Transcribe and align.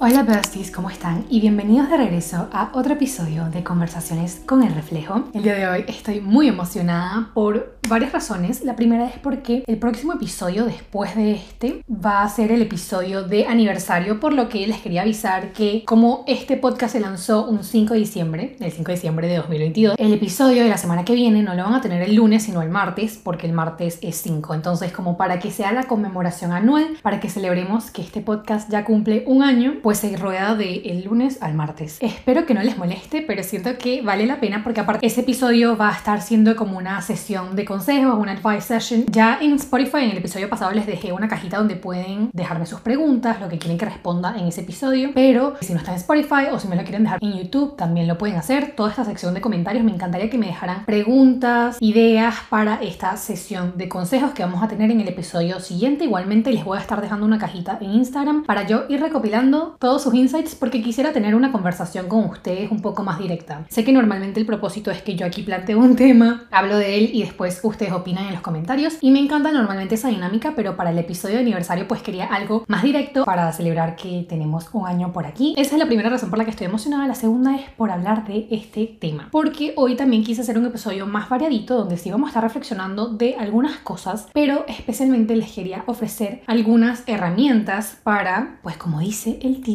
Hola 0.00 0.22
besties, 0.22 0.70
¿cómo 0.70 0.90
están? 0.90 1.24
Y 1.28 1.40
bienvenidos 1.40 1.90
de 1.90 1.96
regreso 1.96 2.48
a 2.52 2.70
otro 2.72 2.94
episodio 2.94 3.46
de 3.46 3.64
Conversaciones 3.64 4.40
con 4.46 4.62
el 4.62 4.72
Reflejo. 4.72 5.24
El 5.34 5.42
día 5.42 5.54
de 5.56 5.66
hoy 5.66 5.84
estoy 5.88 6.20
muy 6.20 6.46
emocionada 6.46 7.32
por 7.34 7.78
varias 7.88 8.12
razones. 8.12 8.62
La 8.62 8.76
primera 8.76 9.06
es 9.06 9.18
porque 9.18 9.64
el 9.66 9.76
próximo 9.78 10.12
episodio 10.12 10.66
después 10.66 11.16
de 11.16 11.32
este 11.32 11.82
va 11.90 12.22
a 12.22 12.28
ser 12.28 12.52
el 12.52 12.62
episodio 12.62 13.24
de 13.24 13.46
aniversario, 13.46 14.20
por 14.20 14.34
lo 14.34 14.48
que 14.48 14.68
les 14.68 14.78
quería 14.78 15.02
avisar 15.02 15.52
que 15.52 15.82
como 15.84 16.22
este 16.28 16.56
podcast 16.56 16.92
se 16.92 17.00
lanzó 17.00 17.48
un 17.48 17.64
5 17.64 17.94
de 17.94 18.00
diciembre, 18.00 18.56
el 18.60 18.70
5 18.70 18.86
de 18.86 18.94
diciembre 18.94 19.26
de 19.26 19.38
2022, 19.38 19.96
el 19.98 20.12
episodio 20.12 20.62
de 20.62 20.68
la 20.68 20.78
semana 20.78 21.04
que 21.04 21.14
viene 21.14 21.42
no 21.42 21.54
lo 21.54 21.64
van 21.64 21.74
a 21.74 21.80
tener 21.80 22.02
el 22.02 22.14
lunes 22.14 22.44
sino 22.44 22.62
el 22.62 22.68
martes, 22.68 23.18
porque 23.20 23.48
el 23.48 23.52
martes 23.52 23.98
es 24.02 24.14
5. 24.18 24.54
Entonces 24.54 24.92
como 24.92 25.16
para 25.16 25.40
que 25.40 25.50
sea 25.50 25.72
la 25.72 25.84
conmemoración 25.84 26.52
anual, 26.52 26.86
para 27.02 27.18
que 27.18 27.28
celebremos 27.28 27.90
que 27.90 28.02
este 28.02 28.20
podcast 28.20 28.70
ya 28.70 28.84
cumple 28.84 29.24
un 29.26 29.42
año, 29.42 29.74
pues 29.88 30.00
se 30.00 30.14
rueda 30.18 30.54
de 30.54 30.82
el 30.84 31.04
lunes 31.04 31.38
al 31.40 31.54
martes. 31.54 31.96
Espero 32.02 32.44
que 32.44 32.52
no 32.52 32.62
les 32.62 32.76
moleste, 32.76 33.22
pero 33.22 33.42
siento 33.42 33.78
que 33.78 34.02
vale 34.02 34.26
la 34.26 34.38
pena 34.38 34.62
porque 34.62 34.80
aparte 34.80 35.06
ese 35.06 35.22
episodio 35.22 35.78
va 35.78 35.88
a 35.88 35.92
estar 35.92 36.20
siendo 36.20 36.56
como 36.56 36.76
una 36.76 37.00
sesión 37.00 37.56
de 37.56 37.64
consejos, 37.64 38.14
una 38.18 38.32
advice 38.32 38.66
session. 38.66 39.06
Ya 39.06 39.38
en 39.40 39.54
Spotify 39.54 40.04
en 40.04 40.10
el 40.10 40.18
episodio 40.18 40.50
pasado 40.50 40.72
les 40.72 40.84
dejé 40.84 41.14
una 41.14 41.26
cajita 41.26 41.56
donde 41.56 41.74
pueden 41.74 42.28
dejarme 42.34 42.66
sus 42.66 42.80
preguntas, 42.80 43.40
lo 43.40 43.48
que 43.48 43.56
quieren 43.56 43.78
que 43.78 43.86
responda 43.86 44.38
en 44.38 44.48
ese 44.48 44.60
episodio, 44.60 45.12
pero 45.14 45.54
si 45.62 45.72
no 45.72 45.78
están 45.78 45.94
en 45.94 46.00
Spotify 46.00 46.48
o 46.52 46.58
si 46.58 46.68
me 46.68 46.76
lo 46.76 46.82
quieren 46.82 47.04
dejar 47.04 47.18
en 47.22 47.38
YouTube, 47.38 47.74
también 47.74 48.06
lo 48.08 48.18
pueden 48.18 48.36
hacer. 48.36 48.74
Toda 48.76 48.90
esta 48.90 49.06
sección 49.06 49.32
de 49.32 49.40
comentarios 49.40 49.84
me 49.84 49.92
encantaría 49.92 50.28
que 50.28 50.36
me 50.36 50.48
dejaran 50.48 50.84
preguntas, 50.84 51.78
ideas 51.80 52.34
para 52.50 52.74
esta 52.82 53.16
sesión 53.16 53.72
de 53.78 53.88
consejos 53.88 54.32
que 54.32 54.42
vamos 54.42 54.62
a 54.62 54.68
tener 54.68 54.90
en 54.90 55.00
el 55.00 55.08
episodio 55.08 55.60
siguiente. 55.60 56.04
Igualmente 56.04 56.52
les 56.52 56.62
voy 56.62 56.76
a 56.76 56.82
estar 56.82 57.00
dejando 57.00 57.24
una 57.24 57.38
cajita 57.38 57.78
en 57.80 57.92
Instagram 57.92 58.44
para 58.44 58.66
yo 58.66 58.84
ir 58.90 59.00
recopilando 59.00 59.77
todos 59.78 60.02
sus 60.02 60.14
insights 60.14 60.54
porque 60.54 60.82
quisiera 60.82 61.12
tener 61.12 61.34
una 61.34 61.52
conversación 61.52 62.08
con 62.08 62.24
ustedes 62.24 62.70
un 62.70 62.82
poco 62.82 63.04
más 63.04 63.18
directa. 63.18 63.64
Sé 63.68 63.84
que 63.84 63.92
normalmente 63.92 64.40
el 64.40 64.46
propósito 64.46 64.90
es 64.90 65.02
que 65.02 65.14
yo 65.14 65.24
aquí 65.24 65.42
planteo 65.42 65.78
un 65.78 65.94
tema, 65.94 66.46
hablo 66.50 66.76
de 66.76 66.98
él 66.98 67.10
y 67.12 67.22
después 67.22 67.60
ustedes 67.62 67.92
opinan 67.92 68.26
en 68.26 68.32
los 68.32 68.42
comentarios 68.42 68.98
y 69.00 69.10
me 69.10 69.20
encanta 69.20 69.52
normalmente 69.52 69.94
esa 69.94 70.08
dinámica, 70.08 70.54
pero 70.56 70.76
para 70.76 70.90
el 70.90 70.98
episodio 70.98 71.36
de 71.36 71.42
aniversario 71.42 71.86
pues 71.86 72.02
quería 72.02 72.26
algo 72.26 72.64
más 72.66 72.82
directo 72.82 73.24
para 73.24 73.52
celebrar 73.52 73.94
que 73.94 74.26
tenemos 74.28 74.68
un 74.72 74.86
año 74.86 75.12
por 75.12 75.26
aquí. 75.26 75.54
Esa 75.56 75.76
es 75.76 75.78
la 75.78 75.86
primera 75.86 76.10
razón 76.10 76.30
por 76.30 76.38
la 76.38 76.44
que 76.44 76.50
estoy 76.50 76.66
emocionada, 76.66 77.06
la 77.06 77.14
segunda 77.14 77.54
es 77.54 77.70
por 77.76 77.90
hablar 77.90 78.26
de 78.26 78.48
este 78.50 78.96
tema, 79.00 79.28
porque 79.30 79.74
hoy 79.76 79.96
también 79.96 80.24
quise 80.24 80.40
hacer 80.40 80.58
un 80.58 80.66
episodio 80.66 81.06
más 81.06 81.28
variadito 81.28 81.76
donde 81.76 81.96
sí 81.96 82.10
vamos 82.10 82.26
a 82.26 82.30
estar 82.30 82.42
reflexionando 82.42 83.08
de 83.08 83.36
algunas 83.36 83.76
cosas, 83.78 84.28
pero 84.32 84.64
especialmente 84.66 85.36
les 85.36 85.52
quería 85.52 85.84
ofrecer 85.86 86.42
algunas 86.46 87.04
herramientas 87.06 87.98
para, 88.02 88.58
pues 88.62 88.76
como 88.76 88.98
dice 88.98 89.38
el 89.42 89.60
título, 89.60 89.67